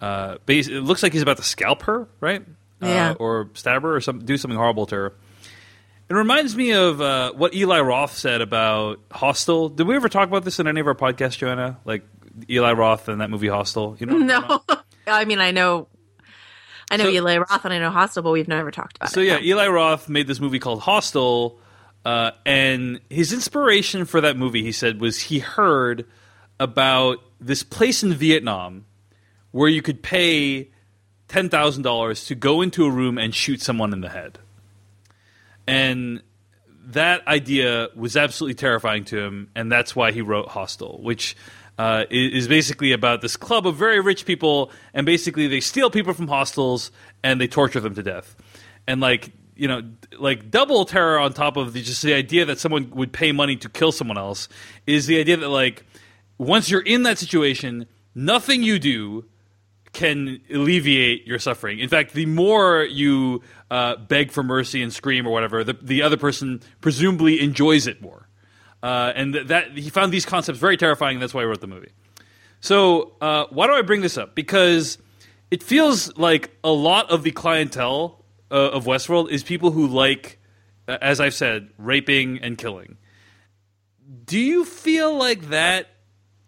[0.00, 2.44] uh, it looks like he's about to scalp her, right?
[2.82, 3.10] Yeah.
[3.10, 5.14] Uh, or stab her or some, do something horrible to her.
[6.08, 9.68] It reminds me of uh, what Eli Roth said about Hostel.
[9.70, 11.78] Did we ever talk about this in any of our podcasts, Joanna?
[11.86, 12.02] Like
[12.50, 13.96] Eli Roth and that movie Hostel?
[13.98, 14.16] You know?
[14.16, 14.84] I'm talking about?
[15.06, 15.88] No, I mean I know,
[16.90, 19.20] I know So- Eli Roth and I know Hostel, but we've never talked about So
[19.20, 19.26] it.
[19.26, 21.58] yeah, Eli Roth made this movie called Hostel,
[22.04, 26.04] uh, and his inspiration for that movie, he said, was he heard
[26.60, 28.84] about this place in Vietnam
[29.52, 30.71] where you could pay
[31.32, 34.38] ten thousand dollars to go into a room and shoot someone in the head,
[35.66, 36.22] and
[36.84, 41.34] that idea was absolutely terrifying to him, and that's why he wrote Hostel, which
[41.78, 46.12] uh, is basically about this club of very rich people, and basically they steal people
[46.12, 48.36] from hostels and they torture them to death,
[48.86, 49.82] and like you know,
[50.18, 53.56] like double terror on top of the, just the idea that someone would pay money
[53.56, 54.48] to kill someone else
[54.86, 55.84] is the idea that like
[56.36, 59.24] once you're in that situation, nothing you do
[59.92, 61.78] can alleviate your suffering.
[61.78, 66.02] In fact, the more you uh, beg for mercy and scream or whatever, the, the
[66.02, 68.28] other person presumably enjoys it more.
[68.82, 71.60] Uh, and th- that he found these concepts very terrifying, and that's why he wrote
[71.60, 71.90] the movie.
[72.60, 74.34] So, uh, why do I bring this up?
[74.34, 74.98] Because
[75.50, 80.38] it feels like a lot of the clientele uh, of Westworld is people who like,
[80.88, 82.96] uh, as I've said, raping and killing.
[84.24, 85.88] Do you feel like that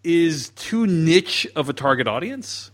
[0.03, 2.71] is too niche of a target audience?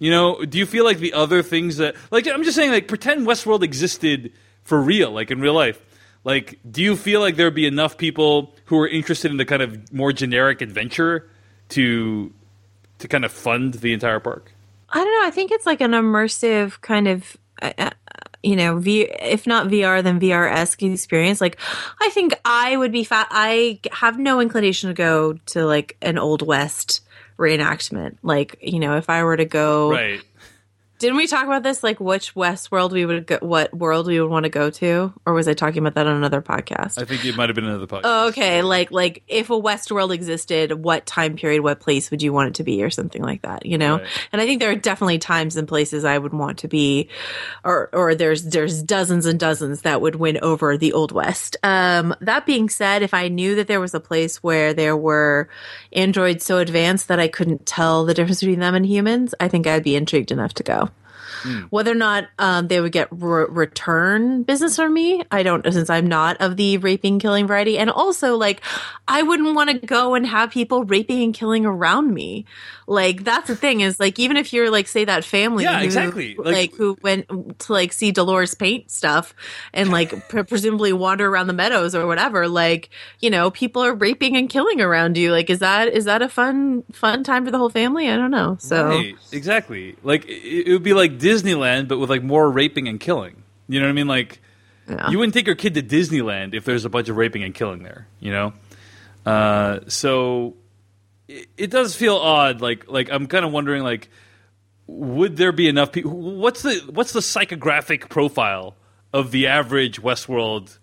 [0.00, 2.88] You know, do you feel like the other things that, like, I'm just saying, like,
[2.88, 4.32] pretend Westworld existed
[4.64, 5.80] for real, like in real life.
[6.24, 9.62] Like, do you feel like there'd be enough people who are interested in the kind
[9.62, 11.28] of more generic adventure
[11.70, 12.32] to
[12.98, 14.52] to kind of fund the entire park?
[14.90, 15.26] I don't know.
[15.26, 17.90] I think it's like an immersive kind of, uh, uh,
[18.42, 21.40] you know, v- if not VR, then VR esque experience.
[21.40, 21.58] Like,
[22.00, 23.28] I think I would be fat.
[23.30, 27.00] I have no inclination to go to like an old west
[27.40, 28.18] reenactment.
[28.22, 30.22] Like, you know, if I were to go, Right.
[31.00, 31.82] Didn't we talk about this?
[31.82, 35.12] Like, which West world we would go, what world we would want to go to,
[35.24, 37.00] or was I talking about that on another podcast?
[37.00, 38.02] I think it might have been another podcast.
[38.04, 42.22] Oh, okay, like like if a West world existed, what time period, what place would
[42.22, 43.96] you want it to be, or something like that, you know?
[43.96, 44.06] Right.
[44.30, 47.08] And I think there are definitely times and places I would want to be,
[47.64, 51.56] or or there's there's dozens and dozens that would win over the Old West.
[51.62, 55.48] Um, that being said, if I knew that there was a place where there were
[55.94, 59.66] androids so advanced that I couldn't tell the difference between them and humans, I think
[59.66, 60.89] I'd be intrigued enough to go.
[61.70, 65.88] Whether or not um, they would get re- return business from me, I don't, since
[65.90, 67.78] I'm not of the raping, killing variety.
[67.78, 68.62] And also, like,
[69.08, 72.44] I wouldn't want to go and have people raping and killing around me.
[72.86, 75.84] Like, that's the thing is, like, even if you're, like, say that family, Yeah, who,
[75.84, 76.34] exactly.
[76.36, 79.32] like, Like- who went to, like, see Dolores paint stuff
[79.72, 83.94] and, like, pre- presumably wander around the meadows or whatever, like, you know, people are
[83.94, 85.30] raping and killing around you.
[85.30, 88.08] Like, is that, is that a fun, fun time for the whole family?
[88.10, 88.56] I don't know.
[88.58, 89.96] So, Right, exactly.
[90.02, 93.42] Like it, it would be like Disneyland, but with like more raping and killing.
[93.68, 94.08] You know what I mean?
[94.08, 94.40] Like
[94.88, 95.10] Yeah.
[95.10, 97.82] you wouldn't take your kid to Disneyland if there's a bunch of raping and killing
[97.82, 98.06] there.
[98.18, 98.52] You know,
[99.26, 100.56] uh, so
[101.28, 102.60] it, it does feel odd.
[102.60, 104.08] Like like I'm kind of wondering like
[104.86, 106.10] would there be enough people?
[106.10, 108.74] What's the what's the psychographic profile
[109.12, 110.78] of the average Westworld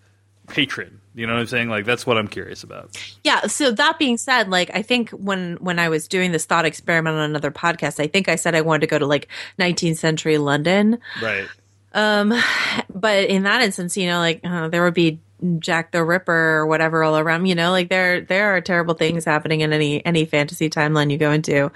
[0.47, 1.01] patron?
[1.17, 1.67] You know what I'm saying?
[1.67, 2.95] Like that's what I'm curious about.
[3.23, 3.47] Yeah.
[3.47, 7.15] So that being said, like I think when when I was doing this thought experiment
[7.15, 10.37] on another podcast, I think I said I wanted to go to like 19th century
[10.37, 10.99] London.
[11.19, 11.47] Right.
[11.93, 12.35] Um,
[12.93, 15.19] but in that instance, you know, like uh, there would be
[15.59, 17.45] Jack the Ripper or whatever all around.
[17.45, 21.17] You know, like there there are terrible things happening in any any fantasy timeline you
[21.17, 21.71] go into.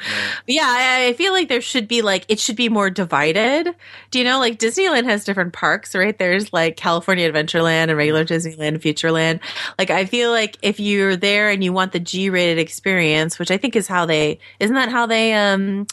[0.46, 3.76] But yeah, I, I feel like there should be like it should be more divided.
[4.10, 6.18] Do you know, like Disneyland has different parks, right?
[6.18, 9.42] There's like California Adventureland and regular Disneyland, Futureland.
[9.78, 13.58] Like I feel like if you're there and you want the G-rated experience, which I
[13.58, 15.86] think is how they isn't that how they um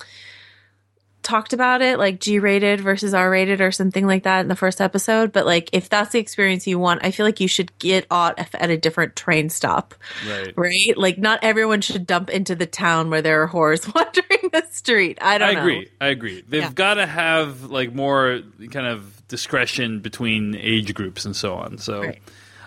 [1.29, 5.31] talked about it like g-rated versus r-rated or something like that in the first episode
[5.31, 8.39] but like if that's the experience you want i feel like you should get out
[8.55, 9.95] at a different train stop
[10.26, 10.55] Right.
[10.57, 14.64] right like not everyone should dump into the town where there are whores wandering the
[14.70, 15.91] street i don't I know agree.
[16.01, 16.43] I agree.
[16.49, 16.72] They've Yeah.
[16.72, 21.76] got to have like more kind of discretion between age groups and so on.
[21.76, 22.18] So, Right.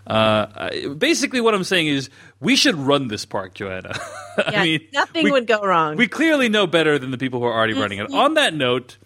[0.08, 2.10] uh, basically, what I'm saying is
[2.42, 3.98] we should run this park, Joanna.
[4.38, 7.40] yeah, I mean, nothing we, would go wrong We clearly know better than the people
[7.40, 8.12] who are already running it.
[8.12, 8.98] On that note.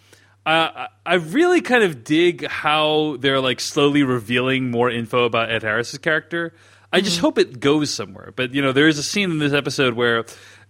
[0.48, 5.50] Uh, I I really kind of dig how they're like slowly revealing more info about
[5.52, 6.54] Ed Harris's character.
[6.94, 7.06] I Mm-hmm.
[7.06, 8.32] just hope it goes somewhere.
[8.36, 10.26] But you know, there is a scene in this episode where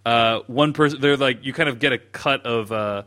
[0.06, 3.02] uh, one person they're like you kind of get a cut of uh,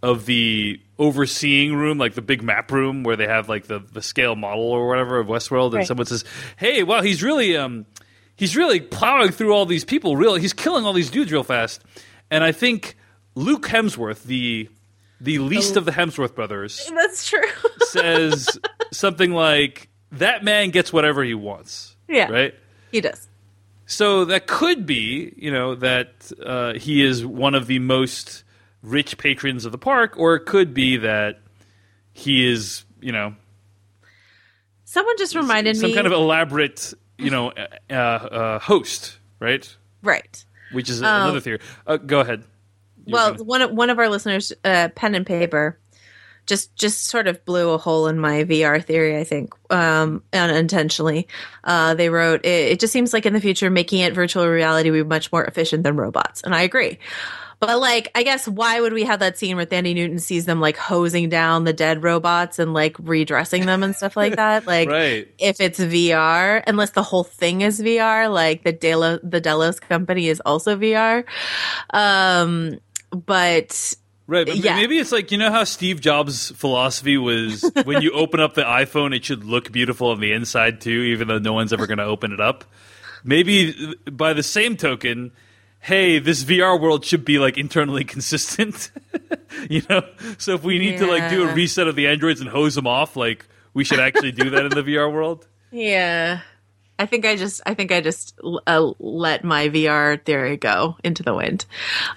[0.00, 4.00] of the overseeing room, like the big map room where they have like the the
[4.02, 5.86] scale model or whatever of Westworld, and Right.
[5.88, 6.24] someone says,
[6.56, 7.84] "Hey, well, he's really um
[8.36, 10.16] he's really plowing through all these people.
[10.16, 11.82] Real, he's killing all these dudes real fast."
[12.30, 12.96] And I think
[13.34, 14.68] Luke Hemsworth, the
[15.20, 17.42] the least of the Hemsworth brothers, that's true
[17.86, 18.58] says
[18.92, 22.30] something like, "That man gets whatever he wants." Yeah.
[22.30, 22.54] Right.
[22.90, 23.26] he does
[23.86, 28.44] So that could be, you know, that uh, he is one of the most
[28.82, 31.40] rich patrons of the park, or it could be that
[32.12, 33.34] he is, you know,
[34.84, 37.50] someone just reminded some me some kind of elaborate, you know,
[37.90, 39.76] uh, uh, host, right?
[40.02, 41.60] right Which is another theory.
[41.86, 42.44] Uh, go ahead.
[43.06, 45.78] You were well gonna- one of one of our listeners uh pen and paper
[46.46, 51.28] just just sort of blew a hole in my VR theory, I think, um, unintentionally.
[51.62, 54.90] Uh, they wrote, it, it just seems like in the future, making it virtual reality
[54.90, 56.42] would be much more efficient than robots.
[56.42, 56.98] And I agree.
[57.62, 60.60] But like, I guess why would we have that scene where Thandie Newton sees them
[60.60, 64.66] like hosing down the dead robots and like redressing them and stuff like that?
[64.72, 65.28] Like, Right.
[65.38, 70.26] if it's VR, unless the whole thing is VR, like the Delo, the Delos company
[70.26, 71.22] is also VR.
[71.90, 73.94] Um, but
[74.26, 74.74] Right, but Yeah.
[74.74, 78.62] maybe it's like you know how Steve Jobs' philosophy was when you open up the
[78.62, 81.98] iPhone, it should look beautiful on the inside too, even though no one's ever going
[81.98, 82.64] to open it up.
[83.22, 85.30] Maybe by the same token,
[85.82, 88.90] hey, this VR world should be like internally consistent.
[89.68, 90.02] you know,
[90.38, 92.86] so if we need to like do a reset of the androids and hose them
[92.86, 95.46] off, like we should actually do that in the VR world.
[95.70, 96.40] Yeah.
[96.98, 101.22] I think I just I think I just uh, let my VR theory go into
[101.22, 101.66] the wind.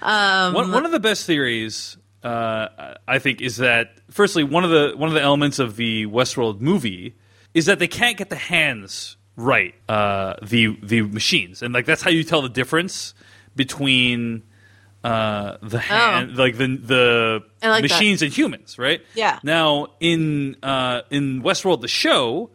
[0.00, 4.70] Um, One, one of the best theories, uh, I think, is that firstly one of
[4.70, 7.16] the one of the elements of the Westworld movie
[7.52, 12.02] is that they can't get the hands right, uh, the the machines, and like that's
[12.02, 13.14] how you tell the difference
[13.56, 14.42] between
[15.02, 17.68] uh, the hand, like the the Oh.
[17.68, 17.90] Like that.
[17.90, 19.00] machines and humans, right?
[19.14, 19.38] Yeah.
[19.42, 22.50] Now in uh, in Westworld, the show.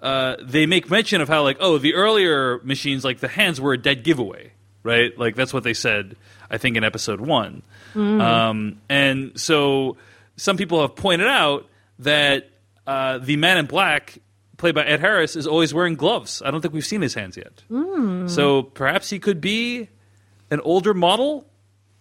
[0.00, 3.72] Uh, they make mention of how like oh the earlier machines like the hands were
[3.72, 4.52] a dead giveaway
[4.82, 6.14] right like that's what they said
[6.50, 7.62] i think in episode one
[7.96, 9.96] um, and so
[10.36, 11.66] some people have pointed out
[12.00, 12.50] that
[12.86, 14.18] uh, the man in black
[14.58, 17.36] played by ed harris is always wearing gloves i don't think we've seen his hands
[17.38, 17.62] yet
[18.28, 19.88] so perhaps he could be
[20.50, 21.46] an older model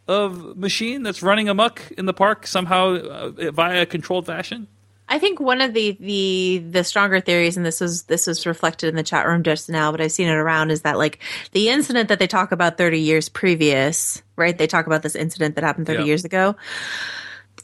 [0.07, 4.67] of machine that's running amok in the park somehow uh, via a controlled fashion
[5.07, 8.89] I think one of the the the stronger theories, and this was this was reflected
[8.89, 11.19] in the chat room just now, but I've seen it around, is that like
[11.51, 14.57] the incident that they talk about thirty years previous, right?
[14.57, 16.05] They talk about this incident that happened thirty Yeah.
[16.05, 16.55] years ago.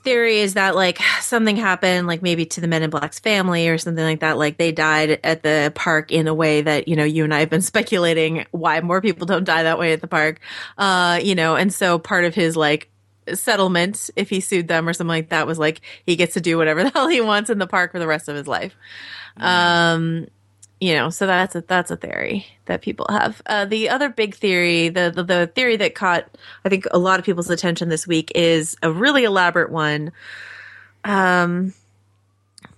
[0.04, 3.78] Theory is that like something happened, like maybe to the Men in Black's family or
[3.78, 4.38] something like that.
[4.38, 7.40] Like they died at the park in a way that you know you and I
[7.40, 10.40] have been speculating why more people don't die that way at the park.
[10.78, 12.90] Uh, you know, and so part of his like
[13.34, 16.58] settlement, if he sued them or something like that, was like he gets to do
[16.58, 18.76] whatever the hell he wants in the park for the rest of his life.
[19.38, 20.28] Um,
[20.82, 23.40] you know, so that's a that's a theory that people have.
[23.46, 26.28] Uh, the other big theory, the, the the theory that caught
[26.66, 30.12] I think a lot of people's attention this week is a really elaborate one.
[31.04, 31.74] Um,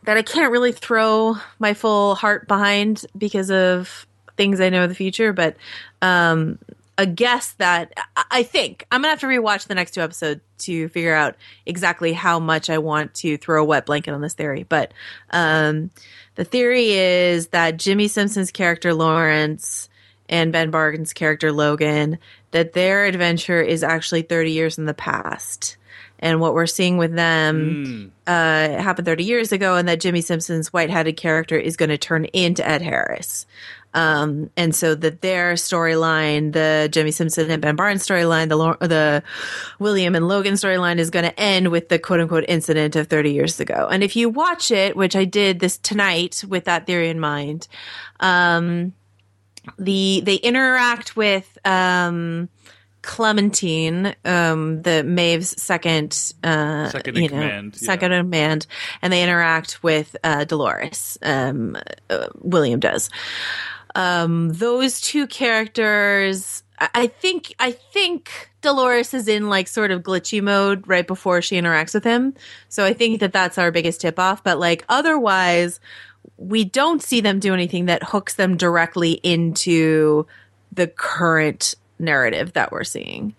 [0.04, 4.90] that I can't really throw my full heart behind because of things I know of
[4.90, 5.56] the future, but
[6.02, 6.60] um,
[6.98, 7.94] a guess that
[8.30, 11.36] I- think I'm gonna have to rewatch the next two episodes to figure out
[11.66, 14.64] exactly how much I want to throw a wet blanket on this theory.
[14.68, 14.94] But
[15.32, 15.90] um,
[16.36, 19.90] the theory is that Jimmy Simpson's character Lawrence
[20.30, 22.18] and Ben Barnes's character Logan
[22.52, 25.78] that their adventure is actually 30 years in the past.
[26.24, 30.72] And what we're seeing with them uh, happened 30 years ago, and that Jimmy Simpson's
[30.72, 33.46] white-headed character is going to turn into Ed Harris.
[33.94, 39.22] Um, and so that their storyline, the Jimmy Simpson and Ben Barnes storyline, the the
[39.80, 43.34] William and Logan storyline is going to end with the quote unquote incident of 30
[43.34, 43.90] years ago.
[43.92, 47.68] And if you watch it, which I did this tonight with that theory in mind,
[48.22, 48.94] um,
[49.78, 52.48] the they interact with um,
[53.04, 57.86] Clementine, um, the Maeve's second, uh, Second in you know, command, yeah.
[57.86, 58.66] second in command,
[59.02, 61.18] and they interact with uh, Dolores.
[61.22, 61.78] Um,
[62.10, 63.10] uh, William does.
[63.94, 70.02] Um, those two characters, I I think, I think Dolores is in like sort of
[70.02, 72.34] glitchy mode right before she interacts with him.
[72.70, 74.44] So I think that that's our biggest tip off.
[74.44, 75.82] But like otherwise,
[76.38, 80.26] we don't see them do anything that hooks them directly into
[80.72, 83.36] the current narrative that we're seeing.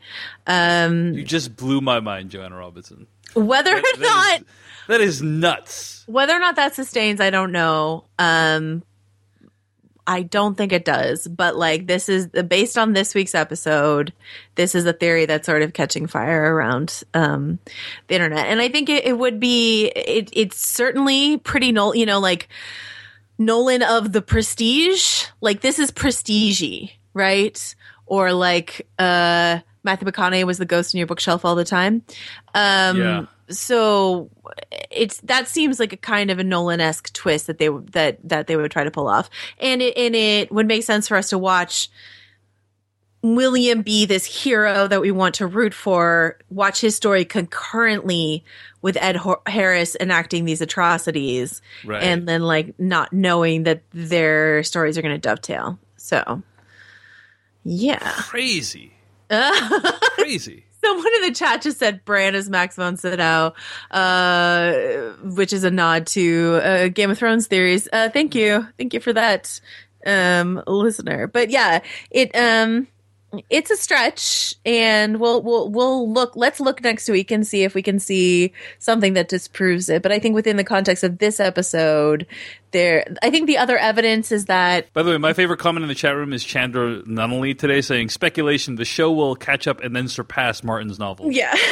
[0.47, 3.07] Um, You just blew my mind, Joanna Robinson.
[3.35, 4.45] whether or not is-
[4.89, 6.05] that is nuts.
[6.07, 8.05] whether or not that sustains, I don't know.
[8.19, 8.83] Um,
[10.07, 14.13] I don't think it does, but like this is based on this week's episode.
[14.55, 17.59] This is a theory that's sort of catching fire around um,
[18.09, 22.05] the internet, and I think it, it would be it, it's certainly pretty no, you
[22.05, 22.49] know, like
[23.39, 25.25] Nolan of the Prestige.
[25.41, 27.75] Like this is prestige right?
[28.07, 32.03] Or like uh, Matthew McConaughey was the ghost in your bookshelf all the time.
[32.55, 33.27] Um, Yeah.
[33.51, 34.31] So
[34.91, 38.19] it's that seems like a kind of a Nolan esque twist that they would that
[38.27, 39.29] that they would try to pull off,
[39.59, 41.91] and it and it would make sense for us to watch
[43.23, 46.39] William be this hero that we want to root for.
[46.51, 48.45] Watch his story concurrently
[48.81, 52.03] with Ed Ho- Harris enacting these atrocities, Right.
[52.03, 55.79] and then like not knowing that their stories are going to dovetail.
[55.97, 56.43] So,
[57.65, 58.13] yeah.
[58.17, 58.93] Crazy.
[59.31, 60.65] Uh- Crazy.
[60.85, 63.55] Someone in the chat just said Bran is Max von Sydow,
[63.91, 64.73] uh,
[65.23, 67.89] which is a nod to uh, Game of Thrones theories.
[67.91, 69.61] Uh, thank you, thank you for that,
[70.05, 71.27] um, listener.
[71.27, 72.87] But yeah, it um,
[73.51, 76.37] it's a stretch, and we'll we'll we'll look.
[76.37, 80.03] Let's look next week and see if we can see something that disproves it.
[80.03, 82.27] But I think within the context of this episode,
[82.73, 85.89] there, I think the other evidence is that By the way, my favorite comment in
[85.89, 89.95] the chat room is Chandra Nunnally today saying speculation the show will catch up and
[89.95, 91.31] then surpass Martin's novel.
[91.31, 91.55] yeah.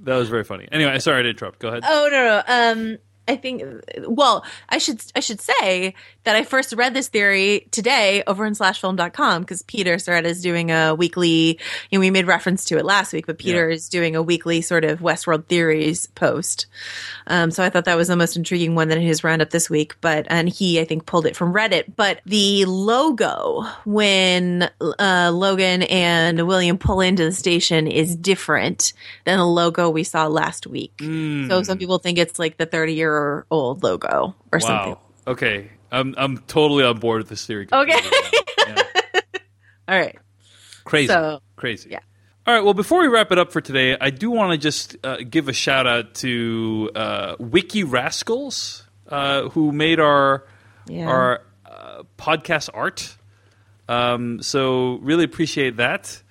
[0.00, 0.68] That was very funny.
[0.70, 1.60] Anyway, sorry to interrupt.
[1.60, 1.82] Go ahead.
[1.86, 2.42] Oh no, no.
[2.46, 3.62] Um, I think.
[4.06, 5.94] Well, I should I should say
[6.24, 10.70] that I first read this theory today over in slashfilm.com because Peter Sciretta is doing
[10.70, 11.58] a weekly.
[11.90, 13.74] You know, we made reference to it last week, but Peter Yeah.
[13.74, 16.66] is doing a weekly sort of Westworld theories post.
[17.26, 19.68] Um, so I thought that was the most intriguing one that in his roundup this
[19.70, 19.94] week.
[20.00, 21.92] But and he I think pulled it from Reddit.
[21.96, 28.92] But the logo when uh, Logan and William pull into the station is different
[29.24, 30.92] than the logo we saw last week.
[31.00, 34.96] So some people think it's like the 30 year old logo or something.
[35.26, 35.70] Okay.
[35.94, 37.68] I'm I'm totally on board with this theory.
[37.72, 38.00] Okay.
[38.66, 38.82] Yeah.
[39.88, 40.18] All right.
[40.84, 41.08] Crazy.
[41.08, 41.90] So, Crazy.
[41.90, 41.98] yeah.
[42.46, 42.64] All right.
[42.64, 45.48] Well, before we wrap it up for today, I do want to just uh, give
[45.48, 50.46] a shout out to uh, Wiki Rascals, uh, who made our
[50.88, 51.06] Yeah.
[51.06, 53.16] our uh, podcast art.
[53.88, 56.22] Um, so really appreciate that.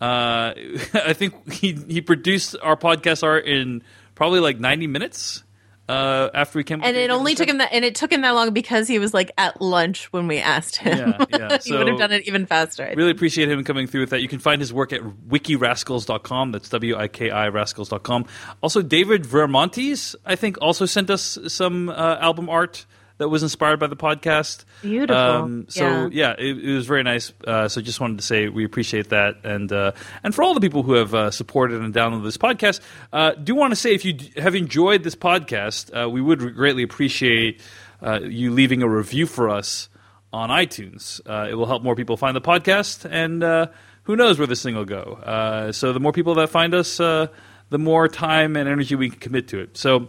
[0.00, 0.54] Uh,
[0.94, 3.82] I think he he produced our podcast art in
[4.14, 5.43] probably like ninety minutes
[5.88, 6.82] uh, after we came.
[6.82, 9.12] And it only took him that, and it took him that long because he was
[9.12, 10.98] like at lunch when we asked him.
[10.98, 11.58] Yeah, yeah.
[11.64, 12.84] he would have done it even faster.
[12.84, 14.22] I Really appreciate him coming through with that.
[14.22, 16.52] You can find his work at wikirascals.com.
[16.52, 18.26] That's W I K I rascals.com.
[18.62, 22.86] Also, David Vermontes, I think, also sent us some uh, album art
[23.18, 24.64] that was inspired by the podcast.
[24.82, 25.16] Beautiful.
[25.16, 26.08] Um, so Yeah.
[26.12, 27.32] yeah, it, it was very nice.
[27.46, 29.92] Uh, so just wanted to say we appreciate that, and uh,
[30.22, 32.80] and for all the people who have uh, supported and downloaded this podcast,
[33.12, 36.54] uh, do want to say if you d- have enjoyed this podcast, uh, we would
[36.54, 37.60] greatly appreciate
[38.02, 39.88] uh, you leaving a review for us
[40.32, 41.20] on iTunes.
[41.24, 43.68] Uh, it will help more people find the podcast, and uh,
[44.02, 45.18] who knows where this thing will go.
[45.22, 47.28] Uh, so the more people that find us, uh,
[47.70, 49.76] the more time and energy we can commit to it.
[49.76, 50.08] So.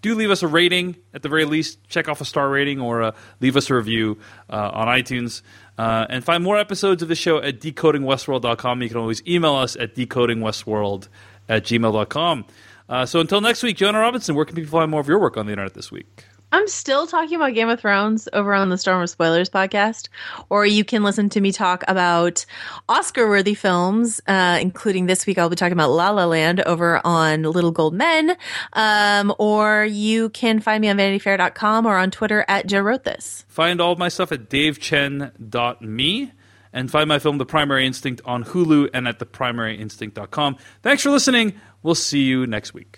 [0.00, 1.82] Do leave us a rating at the very least.
[1.88, 4.18] Check off a star rating or uh, leave us a review
[4.48, 5.42] uh, on iTunes.
[5.76, 8.82] Uh, and find more episodes of the show at decodingwestworld.com.
[8.82, 11.08] You can always email us at decodingwestworld
[11.48, 12.44] at gmail.com.
[12.88, 15.36] Uh, so until next week, Joanna Robinson, where can people find more of your work
[15.36, 16.24] on the internet this week?
[16.50, 20.08] I'm still talking about Game of Thrones over on the Storm of Spoilers podcast,
[20.48, 22.46] or you can listen to me talk about
[22.88, 27.42] Oscar-worthy films, uh, including this week I'll be talking about La La Land over on
[27.42, 28.36] Little Gold Men,
[28.72, 33.44] um, or you can find me on VanityFair.com or on Twitter at Jo Wrote This.
[33.48, 36.32] Find all my stuff at davechen.me
[36.72, 40.56] and find my film The Primary Instinct on Hulu and at theprimary.instinct.com.
[40.82, 41.60] Thanks for listening.
[41.82, 42.97] We'll see you next week.